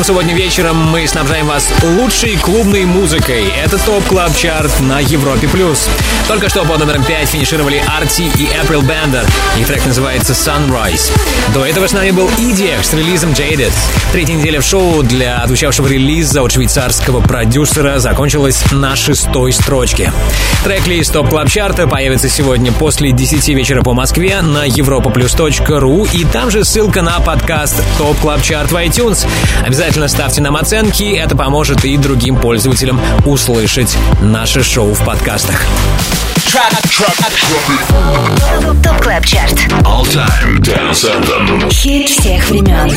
Субботним 0.08 0.36
вечером 0.36 0.76
мы 0.76 1.06
снабжаем 1.06 1.46
вас 1.46 1.70
лучшей 1.82 2.38
клубной 2.38 2.86
музыкой. 2.86 3.52
Это 3.62 3.76
Top 3.76 4.02
Club 4.04 4.34
Chart 4.34 4.80
на 4.80 5.00
Европе+. 5.00 5.46
плюс. 5.48 5.86
Только 6.26 6.48
что 6.48 6.64
под 6.64 6.78
номером 6.78 7.04
5 7.04 7.28
финишировали 7.28 7.82
Arty 7.86 8.22
и 8.22 8.46
April 8.46 8.80
Bender. 8.80 9.28
Их 9.58 9.66
трек 9.66 9.84
называется 9.84 10.32
Sunrise. 10.32 11.12
До 11.52 11.62
этого 11.62 11.86
с 11.86 11.92
нами 11.92 12.10
был 12.10 12.26
EDX 12.38 12.84
с 12.84 12.94
релизом 12.94 13.32
Jaded. 13.32 13.70
Третья 14.10 14.32
неделя 14.32 14.62
в 14.62 14.64
шоу 14.64 15.02
для 15.02 15.42
отвечавшего 15.42 15.86
релиза 15.86 16.42
от 16.42 16.52
швейцарского 16.52 17.20
продюсера 17.20 17.98
закончилась 17.98 18.64
на 18.72 18.96
шестой 18.96 19.52
строчке. 19.52 20.10
Трек-лист 20.64 21.12
Top 21.12 21.28
Club 21.28 21.50
Chart 21.50 21.80
а 21.80 21.86
появится 21.86 22.30
сегодня 22.30 22.72
после 22.72 23.12
10 23.12 23.46
вечера 23.48 23.82
по 23.82 23.92
Москве 23.92 24.40
на 24.40 24.66
europaplus.ru 24.66 26.08
и 26.14 26.24
там 26.24 26.50
же 26.50 26.64
ссылка 26.64 27.02
на 27.02 27.20
подкаст 27.20 27.76
Top 27.98 28.16
Club 28.20 28.42
Chart 28.42 28.72
в 28.72 28.76
iTunes. 28.76 29.26
Обязательно 29.64 29.97
ставьте 30.06 30.40
нам 30.40 30.56
оценки, 30.56 31.02
это 31.02 31.36
поможет 31.36 31.84
и 31.84 31.96
другим 31.96 32.36
пользователям 32.36 33.00
услышать 33.26 33.96
наше 34.20 34.62
шоу 34.62 34.94
в 34.94 35.04
подкастах. 35.04 35.60
Top 38.82 39.02
Club 39.02 39.26
Chart. 39.26 39.52
All 39.84 40.02
Time 40.06 40.58
Dance 40.60 41.04
Anthem. 41.04 41.70
Хит 41.70 42.08
всех 42.08 42.48
времен. 42.48 42.90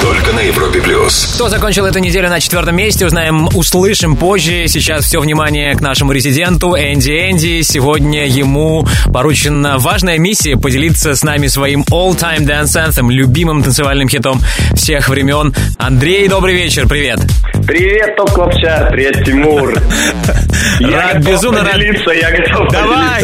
Только 0.00 0.32
на 0.32 0.38
Европе 0.38 0.80
плюс. 0.80 1.32
Кто 1.34 1.48
закончил 1.48 1.86
эту 1.86 1.98
неделю 1.98 2.28
на 2.28 2.38
четвертом 2.38 2.76
месте, 2.76 3.06
узнаем, 3.06 3.48
услышим 3.56 4.16
позже. 4.16 4.68
Сейчас 4.68 5.04
все 5.04 5.18
внимание 5.18 5.74
к 5.74 5.80
нашему 5.80 6.12
резиденту 6.12 6.76
Энди 6.76 7.10
Энди. 7.10 7.62
Сегодня 7.62 8.24
ему 8.28 8.86
поручена 9.12 9.78
важная 9.78 10.18
миссия 10.18 10.56
поделиться 10.56 11.16
с 11.16 11.24
нами 11.24 11.48
своим 11.48 11.82
all-time 11.90 12.46
dance 12.46 12.76
anthem, 12.76 13.10
любимым 13.10 13.64
танцевальным 13.64 14.08
хитом 14.08 14.40
всех 14.74 15.08
времен. 15.08 15.52
Андрей, 15.76 16.28
добрый 16.28 16.54
вечер, 16.54 16.86
привет. 16.86 17.18
Привет, 17.66 18.16
Top 18.16 18.30
Club 18.30 18.54
Chart, 18.60 18.90
привет, 18.90 19.24
Тимур. 19.24 19.74
Рад, 20.80 21.24
безумно 21.24 21.62
рад. 21.64 21.76
я 21.76 22.30
готов 22.30 22.68
Давай. 22.72 23.22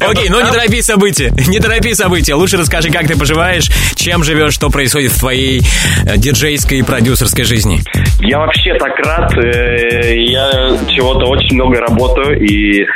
Окей, 0.00 0.28
ну 0.30 0.40
не 0.44 0.50
торопи 0.50 0.82
события, 0.82 1.32
не 1.48 1.58
торопи 1.60 1.94
события. 1.94 2.34
Лучше 2.34 2.56
расскажи, 2.56 2.90
как 2.90 3.06
ты 3.06 3.18
поживаешь, 3.18 3.70
чем 3.94 4.24
живешь, 4.24 4.54
что 4.54 4.70
происходит 4.70 5.12
в 5.12 5.18
твоей 5.20 5.62
э, 6.06 6.16
диджейской 6.16 6.78
и 6.78 6.82
продюсерской 6.82 7.44
жизни. 7.44 7.80
Я 8.20 8.38
вообще 8.38 8.74
так 8.78 8.98
рад. 9.04 9.32
э, 9.38 10.16
Я 10.16 10.50
чего-то 10.94 11.26
очень 11.26 11.54
много 11.56 11.80
работаю 11.80 12.40
и 12.44 12.86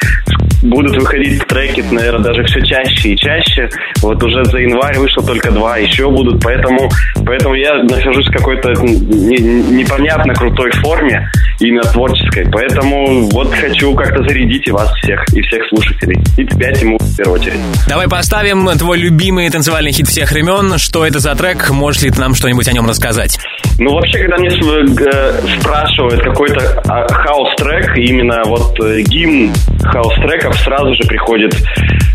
будут 0.62 0.96
выходить 0.96 1.46
треки, 1.46 1.82
наверное, 1.90 2.24
даже 2.32 2.44
все 2.44 2.60
чаще 2.62 3.10
и 3.10 3.16
чаще. 3.16 3.68
Вот 4.02 4.22
уже 4.22 4.44
за 4.44 4.58
январь 4.58 4.98
вышло 4.98 5.24
только 5.24 5.50
два, 5.50 5.76
еще 5.76 6.10
будут, 6.10 6.42
поэтому, 6.42 6.90
поэтому 7.24 7.54
я 7.54 7.82
нахожусь 7.84 8.26
в 8.28 8.32
какой-то 8.32 8.70
не- 8.72 9.82
непонятно 9.82 10.34
крутой 10.34 10.70
форме, 10.72 11.30
именно 11.60 11.82
творческой. 11.82 12.46
Поэтому 12.50 13.28
вот 13.30 13.52
хочу 13.54 13.94
как-то 13.94 14.22
зарядить 14.22 14.66
и 14.68 14.70
вас 14.70 14.90
всех, 15.02 15.24
и 15.34 15.42
всех 15.42 15.62
слушателей. 15.68 16.20
И 16.36 16.46
тебя, 16.46 16.72
Тимур, 16.72 17.00
в 17.00 17.16
первую 17.16 17.40
очередь. 17.40 17.60
Давай 17.88 18.08
поставим 18.08 18.68
твой 18.78 18.98
любимый 18.98 19.48
танцевальный 19.50 19.92
хит 19.92 20.08
всех 20.08 20.30
времен. 20.30 20.78
Что 20.78 21.06
это 21.06 21.18
за 21.18 21.34
трек? 21.34 21.70
Можешь 21.70 22.02
ли 22.02 22.10
ты 22.10 22.20
нам 22.20 22.34
что-нибудь 22.34 22.68
о 22.68 22.72
нем 22.72 22.86
рассказать? 22.86 23.38
Ну, 23.78 23.92
вообще, 23.92 24.18
когда 24.18 24.36
мне 24.38 24.48
э, 24.48 25.58
спрашивают 25.60 26.22
какой-то 26.22 26.82
а, 26.88 27.06
хаус-трек, 27.08 27.96
именно 27.98 28.42
вот 28.46 28.78
э, 28.80 29.02
гимн 29.02 29.52
хаус-треков, 29.82 30.56
сразу 30.60 30.94
же 30.94 31.02
приходит 31.04 31.54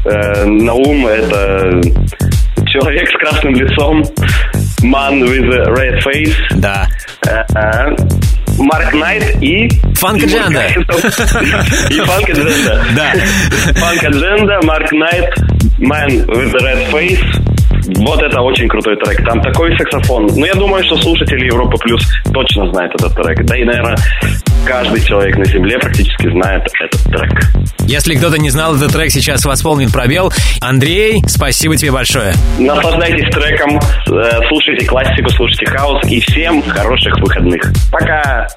э, 0.06 0.46
на 0.46 0.74
ум 0.74 1.06
это 1.06 1.82
человек 2.66 3.10
с 3.10 3.18
красным 3.18 3.54
лицом, 3.54 4.04
man 4.84 5.22
with 5.24 5.52
a 5.54 5.70
red 5.72 6.00
face. 6.02 6.36
Да. 6.56 6.88
Mark 8.60 8.94
Knight 8.94 9.42
и... 9.42 9.70
Funkagenda. 9.96 10.66
И 11.90 12.00
Funkagenda. 12.00 12.84
Да. 12.96 13.14
Funkagenda, 13.76 14.60
Mark 14.64 14.92
Knight, 14.92 15.34
Man 15.80 16.26
with 16.28 16.52
the 16.52 16.60
Red 16.60 16.92
Face. 16.92 17.24
Вот 17.98 18.22
это 18.22 18.42
очень 18.42 18.68
крутой 18.68 18.96
трек. 18.98 19.26
Там 19.26 19.42
такой 19.42 19.76
саксофон. 19.78 20.28
Ну, 20.36 20.46
я 20.46 20.54
думаю, 20.54 20.84
что 20.84 20.96
слушатели 20.98 21.46
Европа 21.46 21.78
Плюс 21.78 22.02
точно 22.34 22.72
знают 22.72 22.94
этот 22.96 23.16
трек. 23.16 23.44
Да 23.46 23.58
и, 23.58 23.64
наверное, 23.64 23.98
каждый 24.66 25.02
человек 25.02 25.38
на 25.38 25.46
Земле 25.46 25.78
практически 25.80 26.30
знает 26.30 26.64
этот 26.80 27.04
трек. 27.04 27.44
Если 27.80 28.16
кто-то 28.16 28.38
не 28.38 28.50
знал 28.50 28.76
этот 28.76 28.92
трек, 28.92 29.12
сейчас 29.12 29.46
восполнит 29.46 29.92
пробел. 29.92 30.32
Андрей, 30.60 31.22
спасибо 31.28 31.76
тебе 31.76 31.92
большое. 31.92 32.34
Наслаждайтесь 32.60 33.30
треком, 33.32 33.78
э, 33.78 34.40
слушайте 34.48 34.86
классику, 34.86 35.30
слушайте 35.32 35.66
хаус 35.66 36.04
и 36.06 36.20
всем 36.22 36.62
хороших 36.64 37.18
выходных. 37.20 37.62
Пока! 37.92 38.48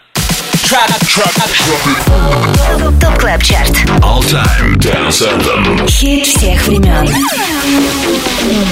Top 3.01 3.19
Club 3.19 3.43
Chart. 3.43 3.71
All 4.01 4.21
Time 4.23 4.77
Dance 4.77 5.23
Anthem. 5.23 5.89
Хит 5.89 6.27
всех 6.27 6.67
времен. 6.67 7.07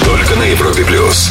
Только 0.05 0.35
на 0.37 0.45
Европе 0.45 0.85
плюс. 0.85 1.31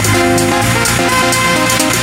На 0.00 1.99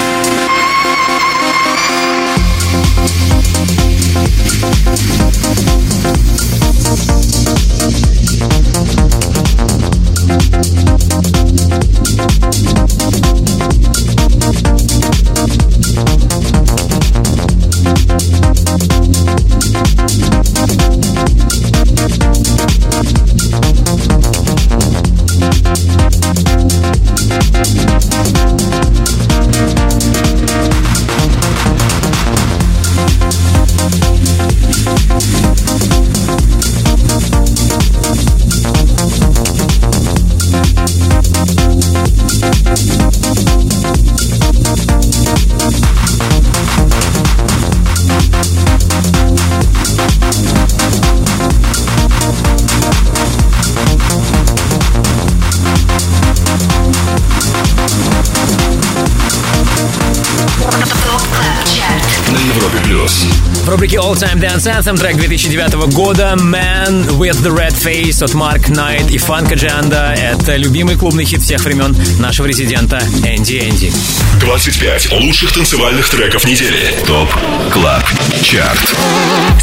В 63.67 63.69
рубрике 63.69 63.97
All 63.97 64.13
Time 64.13 64.39
Dance 64.39 64.63
Anthem 64.79 64.97
трек 64.97 65.17
2009 65.17 65.73
года 65.93 66.37
Man 66.39 67.05
with 67.17 67.33
the 67.43 67.53
Red 67.53 67.75
Face 67.75 68.23
от 68.23 68.31
Mark 68.31 68.69
Knight 68.69 69.11
и 69.11 69.17
Фанка 69.17 69.55
Джанда. 69.55 70.13
Это 70.17 70.55
любимый 70.55 70.95
клубный 70.95 71.25
хит 71.25 71.41
всех 71.41 71.65
времен 71.65 71.93
нашего 72.17 72.45
резидента 72.45 72.97
Энди 73.25 73.59
Энди. 73.59 73.91
25 74.39 75.11
лучших 75.19 75.51
танцевальных 75.51 76.07
треков 76.07 76.45
недели. 76.45 76.93
ТОП 77.05 77.27
КЛАБ 77.73 78.03
ЧАРТ. 78.41 78.95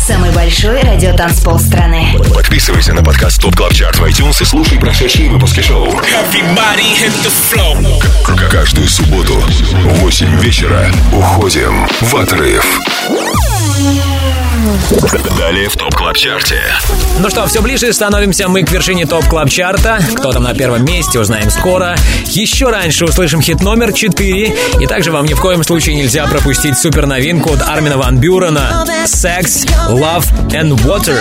Самый 0.07 0.31
большой 0.33 0.83
радиотанцпол 0.83 1.59
страны. 1.59 2.15
Подписывайся 2.35 2.93
на 2.93 3.03
подкаст 3.03 3.41
ТОП 3.41 3.57
КЛАБ 3.57 3.73
ЧАРТ 3.73 3.97
в 4.01 4.05
iTunes 4.05 4.43
и 4.43 4.45
слушай 4.45 4.79
прошедшие 4.79 5.31
выпуски 5.31 5.61
шоу. 5.63 5.91
К- 8.23 8.51
Каждую 8.51 8.87
субботу 8.87 9.33
в 9.41 9.99
8 10.01 10.41
вечера 10.41 10.93
уходим 11.11 11.89
в 12.03 12.15
отрыв. 12.17 12.65
Далее 15.39 15.69
в 15.69 15.77
ТОП 15.77 15.95
КЛАБ 15.95 16.17
ЧАРТе. 16.17 16.61
Ну 17.19 17.29
что, 17.29 17.47
все 17.47 17.61
ближе 17.61 17.93
становимся 17.93 18.49
мы 18.49 18.63
к 18.63 18.71
вершине 18.71 19.05
топ 19.05 19.27
клаб 19.27 19.51
чарта. 19.51 19.99
Кто 20.17 20.33
там 20.33 20.43
на 20.43 20.55
первом 20.55 20.85
месте, 20.85 21.19
узнаем 21.19 21.51
скоро. 21.51 21.97
Еще 22.27 22.71
раньше 22.71 23.05
услышим 23.05 23.43
хит 23.43 23.63
номер 23.63 23.93
4. 23.93 24.57
И 24.81 24.87
также 24.87 25.11
вам 25.13 25.27
ни 25.27 25.35
в 25.35 25.41
коем 25.41 25.63
случае 25.65 25.97
нельзя 25.97 26.27
пропустить 26.27 26.79
супер 26.79 27.07
новинку 27.07 27.53
от 27.53 27.63
Армина 27.63 27.99
Ван 27.99 28.19
Бюрена 28.19 28.85
Sex, 29.07 29.67
Love 29.89 30.25
and 30.51 30.71
Water. 30.85 31.19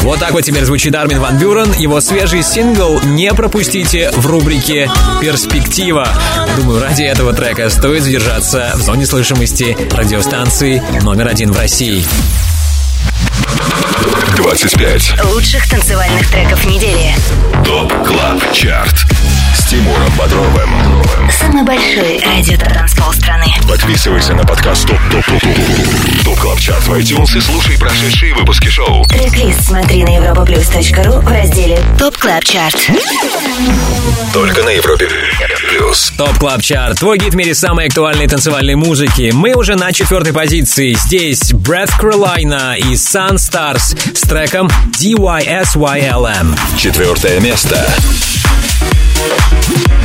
Вот 0.00 0.18
так 0.18 0.32
вот 0.32 0.42
теперь 0.42 0.64
звучит 0.64 0.94
Армин 0.94 1.20
Ван 1.20 1.38
Бюрен. 1.38 1.72
Его 1.74 2.00
свежий 2.00 2.42
сингл 2.42 3.00
не 3.02 3.32
пропустите 3.34 4.10
в 4.12 4.26
рубрике 4.26 4.90
«Перспектива». 5.20 6.08
Думаю, 6.56 6.80
ради 6.80 7.02
этого 7.02 7.34
трека 7.34 7.68
стоит 7.68 8.02
задержаться 8.02 8.72
в 8.76 8.80
зоне 8.80 9.04
слышимости 9.04 9.76
радиостанции 9.92 10.82
номер 11.02 11.28
один 11.28 11.52
в 11.52 11.58
России. 11.58 12.02
25 14.36 15.24
Лучших 15.32 15.68
танцевальных 15.68 16.30
треков 16.30 16.64
недели. 16.64 17.14
ТОП 17.64 17.92
КЛАБ 18.06 18.52
ЧАРТ 18.54 19.06
Тимуром 19.70 20.10
Бодровым. 20.18 20.68
Самый 21.30 21.62
большой 21.62 22.18
радиотанцпол 22.18 23.12
страны. 23.12 23.46
Подписывайся 23.68 24.34
на 24.34 24.42
подкаст 24.42 24.84
ТОП 24.88 24.98
ТОП 25.12 25.24
ТОП 25.24 25.40
ТОП 25.42 26.24
ТОП 26.24 26.38
КЛАБ 26.40 26.58
ЧАРТ 26.58 26.88
в 26.88 26.92
iTunes 26.94 27.38
и 27.38 27.40
слушай 27.40 27.78
прошедшие 27.78 28.34
выпуски 28.34 28.66
шоу. 28.66 29.04
Трек-лист 29.04 29.64
смотри 29.68 30.02
на 30.02 30.08
europaplus.ru 30.08 31.20
в 31.20 31.28
разделе 31.28 31.78
Top 31.96 32.16
Club 32.16 32.42
Chart. 32.42 32.90
Только 34.32 34.64
на 34.64 34.70
Европе 34.70 35.08
плюс. 35.68 36.12
Top 36.18 36.36
Club 36.38 36.62
Chart. 36.62 36.98
Твой 36.98 37.18
гид 37.18 37.34
в 37.34 37.36
мире 37.36 37.54
самой 37.54 37.86
актуальной 37.86 38.26
танцевальной 38.26 38.74
музыки. 38.74 39.30
Мы 39.32 39.54
уже 39.54 39.76
на 39.76 39.92
четвертой 39.92 40.32
позиции. 40.32 40.94
Здесь 40.94 41.52
Breathe 41.52 41.92
Carolina 41.96 42.76
и 42.76 42.94
Sunstars 42.94 43.96
с 44.16 44.22
треком 44.22 44.68
DYSYLM. 44.98 46.58
Четвертое 46.76 47.38
место. 47.38 47.88
Don't 49.20 49.59
Yeah. 49.70 49.99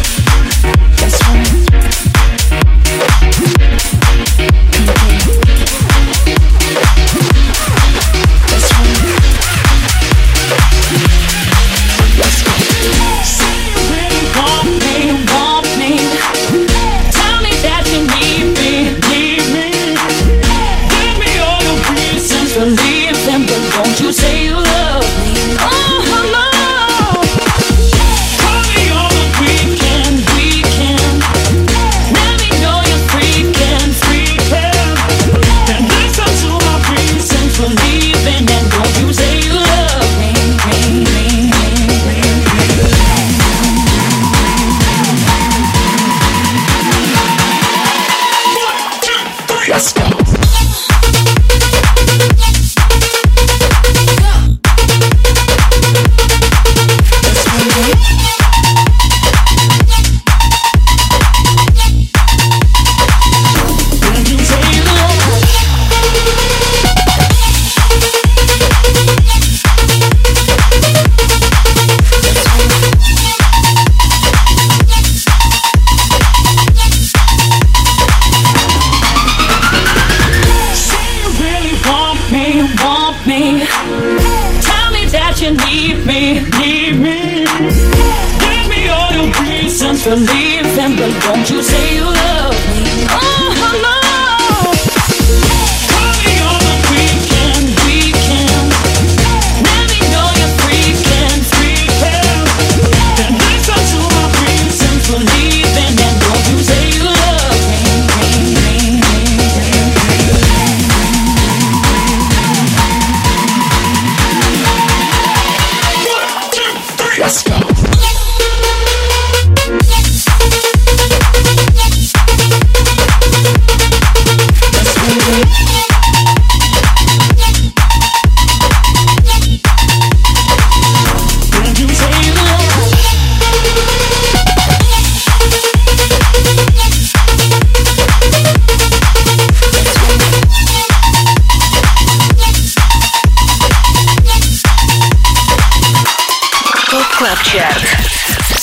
love. 92.14 92.45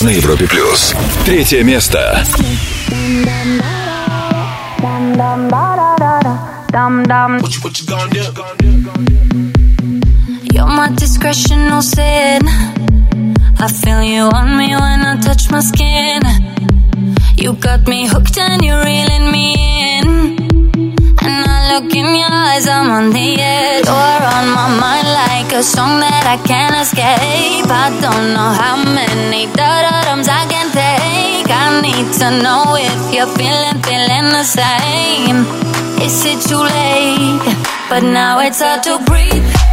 на 0.03 0.11
Европе 0.11 0.47
плюс. 0.47 0.95
Третье 1.25 1.63
место. 1.63 2.25
You're 10.53 10.67
my 10.67 10.89
discretional 10.97 11.83
sin. 11.83 12.43
I 13.59 13.69
feel 13.69 14.03
you 14.03 14.25
on 14.25 14.57
me 14.57 14.75
when 14.75 15.01
I 15.05 15.21
touch 15.21 15.51
my 15.51 15.61
skin. 15.61 16.21
You 17.37 17.53
got 17.55 17.87
me 17.87 18.07
hooked 18.07 18.39
and 18.39 18.63
you're 18.65 18.85
reeling 18.85 19.31
me 19.31 19.55
in. 19.99 20.09
And 21.23 21.47
I 21.47 21.75
look 21.75 21.95
in 21.95 22.15
your 22.15 22.33
eyes, 22.33 22.67
I'm 22.67 22.91
on 22.91 23.11
the 23.11 23.41
edge. 23.41 23.87
You're 23.87 24.27
on 24.37 24.47
my 24.51 24.81
mind 24.81 25.02
like 25.53 25.61
a 25.61 25.63
song 25.63 26.01
that 26.01 26.25
I 26.25 26.39
can't 26.49 26.75
escape. 26.81 27.69
I 27.69 27.91
don't 28.01 28.33
know 28.33 28.53
how 28.57 28.77
many 28.89 29.47
dotums 29.53 30.29
I 30.29 30.47
can 30.49 30.69
take. 30.73 31.51
I 31.51 31.81
need 31.85 32.09
to 32.21 32.29
know 32.43 32.77
if 32.77 33.13
you're 33.13 33.29
feeling, 33.37 33.77
feeling 33.85 34.33
the 34.33 34.45
same. 34.45 35.45
Is 36.01 36.25
it 36.25 36.41
too 36.49 36.57
late? 36.57 37.45
But 37.91 38.03
now 38.03 38.41
it's 38.41 38.61
hard 38.63 38.83
to 38.85 38.99
breathe. 39.05 39.72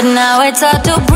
but 0.00 0.14
now 0.14 0.40
it's 0.42 0.62
all 0.62 0.80
to 0.80 1.07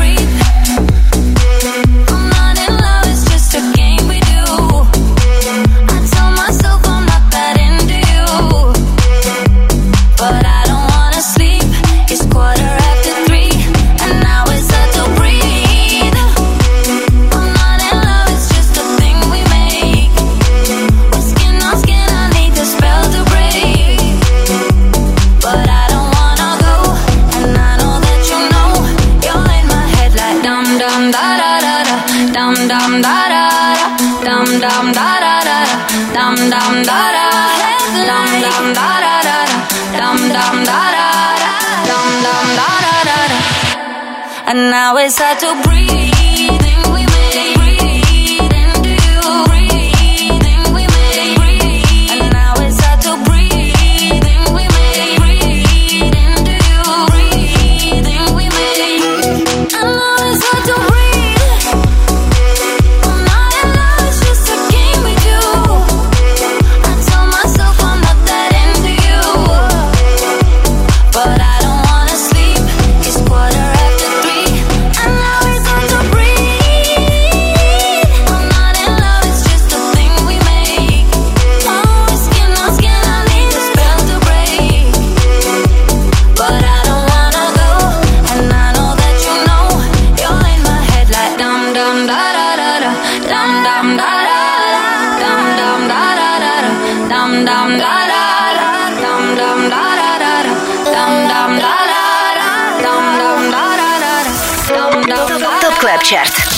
dum 36.53 36.73
da 36.89 37.01
da 37.17 37.27
dum 38.07 38.29
dum 38.43 38.65
da 38.77 38.89
da 39.05 39.15
da 39.27 39.37
dum 39.99 40.19
dum 40.35 40.57
da 40.69 40.81
da 40.95 41.07
dum 41.89 42.09
dum 42.25 42.47
da 42.59 42.69
da 42.85 43.17
da. 43.31 43.39
And 44.51 44.69
now 44.69 44.97
it's 44.97 45.17
hard 45.17 45.39
to 45.39 45.49
breathe. 45.63 46.22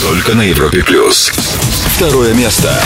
Только 0.05 0.35
на 0.35 0.43
Европе 0.43 0.83
плюс. 0.83 1.31
Второе 1.95 2.35
место. 2.35 2.79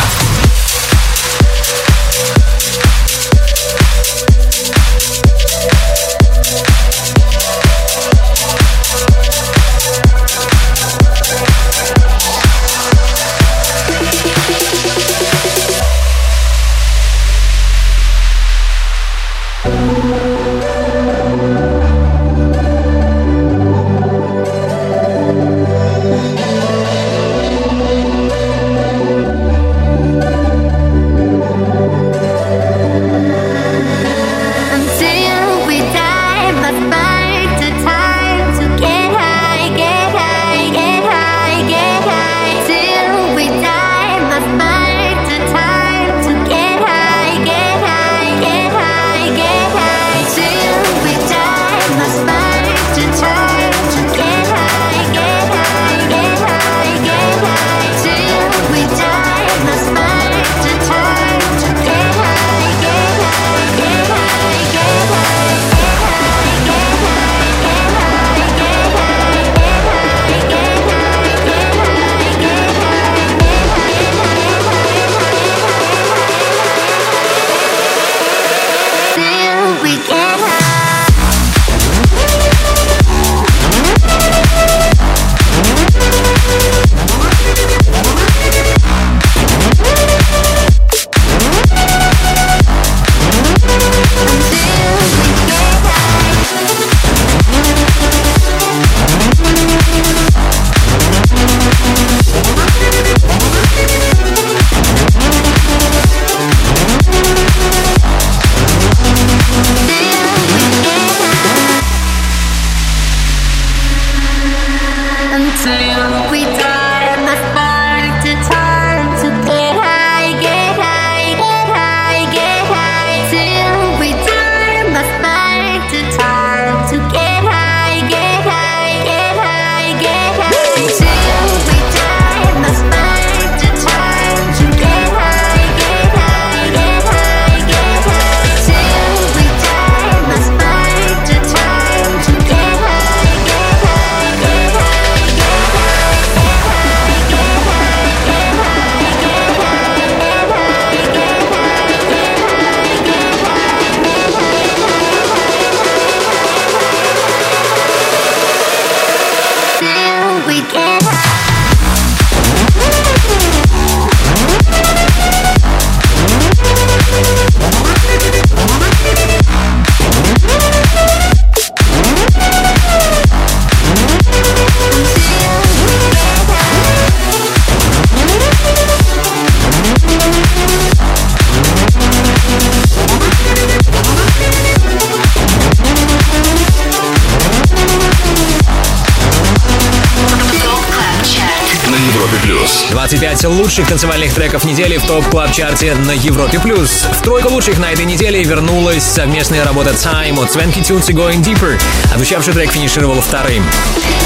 Танцевальных 194.20 194.34
треков 194.34 194.66
недели 194.66 194.98
в 194.98 195.06
Top 195.06 195.26
Club 195.30 195.52
Chart 195.54 195.89
е 195.89 195.96
на 195.96 196.12
Европе+. 196.12 196.60
плюс. 196.60 197.06
В 197.14 197.22
тройку 197.22 197.54
лучших 197.54 197.80
на 197.80 197.92
этой 197.92 198.04
неделе 198.04 198.44
вернулась 198.44 199.04
совместная 199.04 199.64
работа 199.64 199.92
Time 199.92 200.44
от 200.44 200.50
Swanky 200.50 200.82
Tunes 200.82 201.10
и 201.10 201.14
Going 201.14 201.42
Deeper. 201.42 201.80
Отвечавший 202.14 202.54
трек 202.54 202.72
финишировал 202.72 203.22
вторым. 203.22 203.64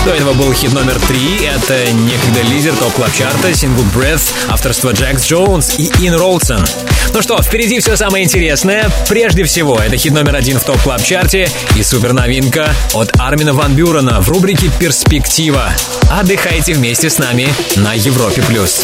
До 0.03 0.11
этого 0.11 0.34
был 0.34 0.52
хит 0.52 0.74
номер 0.74 0.99
три. 1.07 1.45
Это 1.45 1.91
некогда 1.91 2.41
лидер 2.41 2.76
Top 2.76 2.91
Club 2.94 3.14
Chart 3.14 3.47
а 3.47 3.53
сингл 3.53 3.84
Breathe, 3.95 4.34
авторство 4.48 4.91
Jax 4.94 5.27
Jones 5.27 5.77
и 5.78 5.91
Ina 5.99 6.15
Wroldsen. 6.15 6.65
Ну 7.14 7.22
что, 7.22 7.40
впереди 7.44 7.80
все 7.80 7.95
самое 7.95 8.24
интересное. 8.24 8.90
Прежде 9.10 9.44
всего, 9.44 9.78
это 9.78 9.95
хит 9.95 10.14
номер 10.14 10.36
один 10.36 10.57
в 10.57 10.64
Top 10.64 10.81
Club 10.81 11.03
Chart 11.03 11.40
е 11.40 11.48
и 11.76 11.84
супер 11.84 12.14
новинка 12.14 12.74
от 12.94 13.11
Армина 13.20 13.53
Ван 13.53 13.76
Бюрена 13.76 14.22
в 14.22 14.30
рубрике 14.30 14.72
«Перспектива». 14.80 15.72
Отдыхайте 16.10 16.74
вместе 16.74 17.11
с 17.11 17.20
нами 17.20 17.48
на 17.76 17.94
Европе+. 17.94 18.41
плюс. 18.41 18.84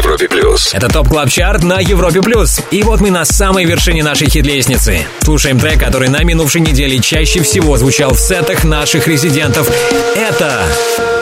Европе 0.00 0.28
Плюс. 0.28 0.72
Это 0.72 0.88
Top 0.88 1.08
Club 1.08 1.28
Chart 1.28 1.62
на 1.62 1.78
Европе+. 1.78 2.22
плюс. 2.22 2.62
И 2.70 2.82
вот 2.82 3.00
мы 3.00 3.10
на 3.10 3.26
самой 3.26 3.66
вершине 3.66 4.02
нашей 4.02 4.30
хит-лестницы. 4.30 5.06
Слушаем 5.22 5.60
трек, 5.60 5.78
который 5.78 6.08
на 6.08 6.22
минувшей 6.24 6.62
неделе 6.62 6.98
чаще 7.00 7.42
всего 7.42 7.76
звучал 7.76 8.14
в 8.14 8.18
сетах 8.18 8.64
наших 8.64 9.06
резидентов. 9.06 9.70
Это, 10.16 10.62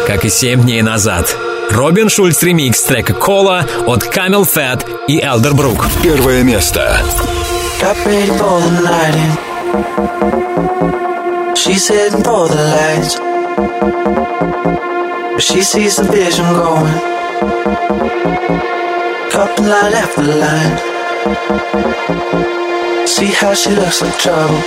как 0.06 0.24
и 0.24 0.28
7 0.28 0.62
дней 0.62 0.82
назад, 0.82 1.36
Robin 1.70 2.08
Schulz 2.08 2.40
ремикс 2.44 2.80
трека 2.82 3.14
«Cola» 3.14 3.66
от 3.86 4.04
CamelPhat 4.04 4.86
и 5.08 5.20
Elderbrook. 5.20 5.86
Первое 6.02 6.44
место. 6.44 7.02
Got 7.80 7.96
ready 8.06 8.30
for 8.38 8.60
the 8.60 8.70
night 8.84 9.14
in. 9.14 9.32
She's 11.56 11.88
heading 11.88 12.22
for 12.22 12.48
the 12.48 12.62
lights. 12.76 13.18
But 15.34 15.42
she 15.42 15.62
sees 15.62 15.96
the 15.96 16.04
vision 16.04 16.46
going. 16.54 17.18
Couple 19.38 19.66
line 19.66 19.92
after 19.94 20.22
line. 20.24 20.78
See 23.06 23.26
how 23.26 23.54
she 23.54 23.70
looks 23.70 24.02
like 24.02 24.18
trouble. 24.18 24.60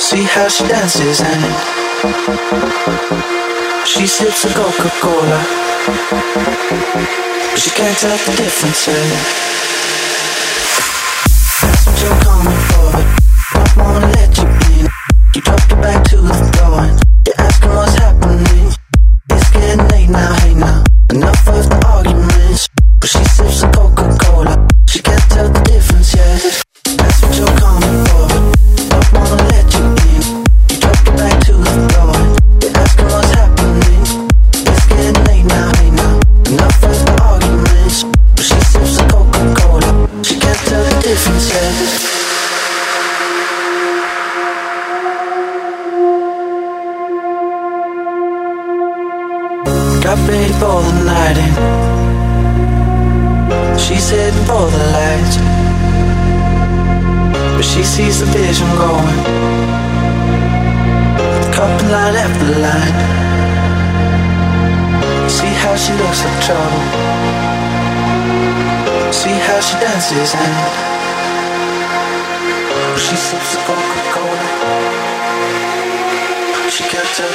See 0.00 0.22
how 0.22 0.48
she 0.48 0.66
dances 0.66 1.20
and 1.20 1.44
she 3.86 4.06
sips 4.06 4.46
a 4.46 4.48
Coca 4.54 4.90
Cola. 4.98 5.40
But 7.50 7.58
she 7.60 7.68
can't 7.68 7.98
tell 7.98 8.16
the 8.16 8.32
difference. 8.40 8.88
eh? 8.88 8.94
That's 11.60 11.84
what 11.84 12.00
you're 12.00 12.20
coming 12.24 12.60
for, 12.70 12.92
don't 13.52 13.76
wanna 13.76 14.06
let 14.16 14.38
you 14.38 14.48
in. 14.80 14.88
You 15.34 15.42
drop 15.42 15.70
your 15.70 15.82
back 15.82 16.02
to 16.04 16.16
the 16.16 16.32
floor 16.32 17.07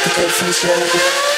interpretation 0.06 0.52
show. 0.52 1.33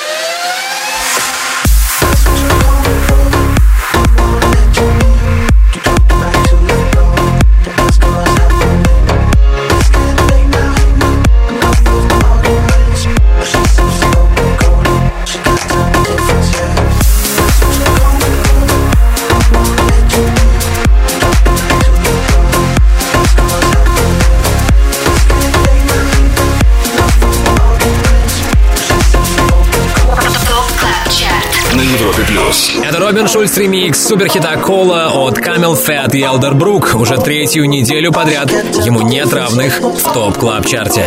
Robin 33.05 33.27
Schulz 33.27 33.55
ремикс 33.57 34.07
суперхита 34.07 34.57
Cola 34.57 35.11
от 35.13 35.37
CamelPhat 35.37 36.15
и 36.15 36.21
Elderbrook. 36.21 36.95
Уже 36.99 37.17
третью 37.17 37.69
неделю 37.69 38.11
подряд 38.11 38.49
ему 38.83 39.01
нет 39.01 39.31
равных 39.31 39.79
в 39.79 40.11
Top 40.11 40.35
Club 40.39 40.65
Chart 40.65 40.99
е 40.99 41.05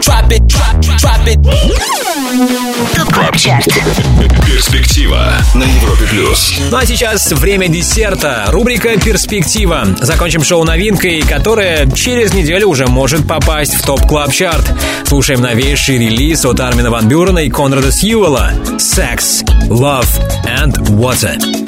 Top 0.00 0.30
Club 0.96 2.19
Chart. 3.36 3.66
Перспектива 4.46 5.32
на 5.54 5.64
Европе 5.64 6.04
плюс. 6.10 6.60
Ну 6.70 6.76
а 6.76 6.86
сейчас 6.86 7.32
время 7.32 7.68
десерта. 7.68 8.44
Рубрика 8.48 9.00
«Перспектива». 9.00 9.86
Закончим 10.00 10.44
шоу 10.44 10.64
новинкой, 10.64 11.22
которая 11.22 11.90
через 11.90 12.34
неделю 12.34 12.68
уже 12.68 12.86
может 12.86 13.26
попасть 13.26 13.74
в 13.74 13.84
Top 13.84 14.06
Club 14.06 14.32
Chart 14.32 14.70
Слушаем 15.06 15.40
новейший 15.40 15.98
релиз 15.98 16.44
от 16.44 16.60
Армина 16.60 16.90
Ван 16.90 17.08
Бюрена 17.08 17.40
и 17.40 17.50
Конрада 17.50 17.90
Сьюэлла 17.90 18.52
«Sex, 18.78 19.44
Love 19.68 20.08
and 20.46 20.76
Water». 20.90 21.59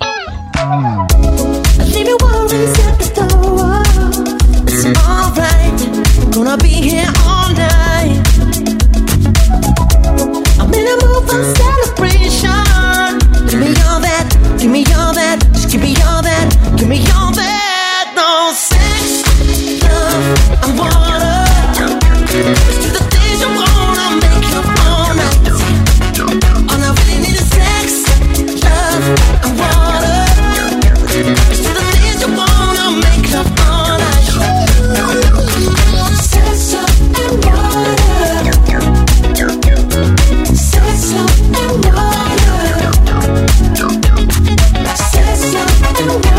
no, 46.06 46.14
you. 46.24 46.31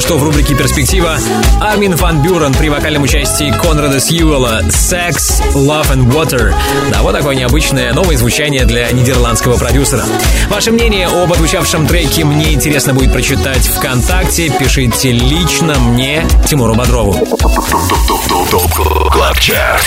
Что 0.00 0.16
в 0.16 0.22
рубрике 0.22 0.54
«Перспектива» 0.54 1.18
Армин 1.78 1.94
Ван 1.94 2.20
Бюрен 2.24 2.52
при 2.54 2.70
вокальном 2.70 3.04
участии 3.04 3.52
Конрада 3.52 4.00
Сьюэлла 4.00 4.62
«Sex, 4.64 5.40
Love 5.54 5.92
and 5.92 6.12
Water». 6.12 6.52
Да, 6.90 7.02
вот 7.02 7.14
такое 7.14 7.36
необычное 7.36 7.92
новое 7.92 8.16
звучание 8.16 8.64
для 8.64 8.90
нидерландского 8.90 9.56
продюсера. 9.56 10.02
Ваше 10.50 10.72
мнение 10.72 11.06
об 11.06 11.30
отзвучавшем 11.30 11.86
треке 11.86 12.24
мне 12.24 12.54
интересно 12.54 12.94
будет 12.94 13.12
прочитать 13.12 13.64
ВКонтакте. 13.68 14.50
Пишите 14.58 15.12
лично 15.12 15.78
мне, 15.78 16.26
Тимуру 16.48 16.74
Бодрову. 16.74 17.14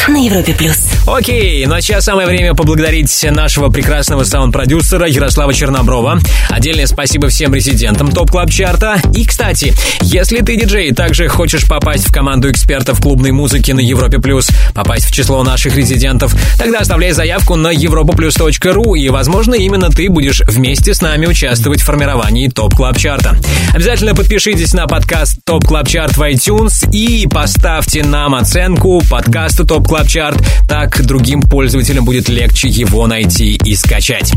На 0.08 0.26
Европе 0.26 0.54
плюс. 0.54 0.78
Окей, 1.06 1.66
ну 1.66 1.76
а 1.76 1.82
сейчас 1.82 2.06
самое 2.06 2.26
время 2.26 2.54
поблагодарить 2.54 3.26
нашего 3.32 3.68
прекрасного 3.68 4.24
саунд-продюсера 4.24 5.10
Ярослава 5.10 5.54
Черноброва. 5.54 6.20
Отдельное 6.50 6.86
спасибо 6.86 7.28
всем 7.28 7.54
резидентам 7.54 8.14
Top 8.14 8.32
Club 8.32 8.50
Chart 8.50 8.87
а. 8.87 9.02
И, 9.14 9.26
кстати, 9.26 9.74
если 10.00 10.38
ты 10.38 10.56
диджей 10.56 10.94
также 10.94 11.28
хочешь 11.28 11.68
попасть 11.68 11.81
в 11.82 12.14
команду 12.14 12.50
экспертов 12.50 13.02
клубной 13.02 13.32
музыки 13.32 13.72
на 13.72 13.80
Европе 13.80 14.20
Плюс, 14.20 14.50
попасть 14.74 15.06
в 15.06 15.12
число 15.12 15.44
наших 15.44 15.76
резидентов, 15.76 16.34
тогда 16.58 16.80
оставляй 16.80 17.12
заявку 17.12 17.56
на 17.56 17.74
europaplus.ru 17.74 18.98
и, 18.98 19.10
возможно, 19.10 19.56
именно 19.56 19.90
ты 19.90 20.10
будешь 20.10 20.42
вместе 20.48 20.94
с 20.94 21.02
нами 21.02 21.26
участвовать 21.26 21.82
в 21.82 21.86
формировании 21.86 22.48
Top 22.48 22.76
Club 22.76 22.98
Chart 22.98 23.25
а. 23.25 23.36
Обязательно 23.74 24.16
подпишитесь 24.16 24.74
на 24.74 24.88
подкаст 24.88 25.41
Top 25.52 25.66
Club 25.66 25.86
Chart 25.86 26.16
в 26.16 26.22
iTunes 26.22 26.90
и 26.94 27.28
поставьте 27.28 28.06
нам 28.06 28.36
оценку 28.36 29.02
подкасту 29.10 29.66
Top 29.66 29.86
Club 29.86 30.08
Chart. 30.08 30.42
Так 30.66 31.06
другим 31.06 31.42
пользователям 31.42 32.06
будет 32.06 32.30
легче 32.30 32.70
его 32.70 33.06
найти 33.06 33.60
и 33.62 33.76
скачать. 33.76 34.32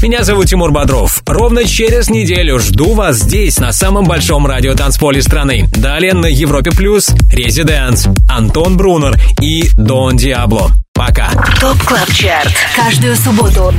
Меня 0.00 0.24
зовут 0.24 0.46
Тимур 0.46 0.70
Бодров. 0.70 1.22
Ровно 1.26 1.66
через 1.66 2.08
неделю 2.08 2.58
жду 2.60 2.94
вас 2.94 3.16
здесь, 3.16 3.58
на 3.58 3.74
самом 3.74 4.06
большом 4.06 4.46
радио 4.46 4.72
танцполе 4.72 5.20
страны. 5.20 5.68
Далее 5.70 6.14
на 6.14 6.24
Европе 6.24 6.70
Плюс 6.70 7.10
Residance, 7.30 8.06
Антон 8.26 8.78
Брунер 8.78 9.20
и 9.42 9.68
Дон 9.76 10.16
Диабло. 10.16 10.70
Пока. 10.94 11.28
Top 11.60 11.76
Club 11.82 12.10
Chart. 12.10 12.54
Каждую 12.74 13.16
субботу 13.16 13.74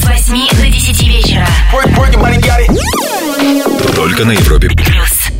с 0.00 0.06
8 0.06 0.48
до 0.50 0.66
10 0.68 1.02
вечера. 1.08 1.48
Только 3.96 4.24
на 4.24 4.30
Европе 4.30 4.68
плюс. 4.68 5.39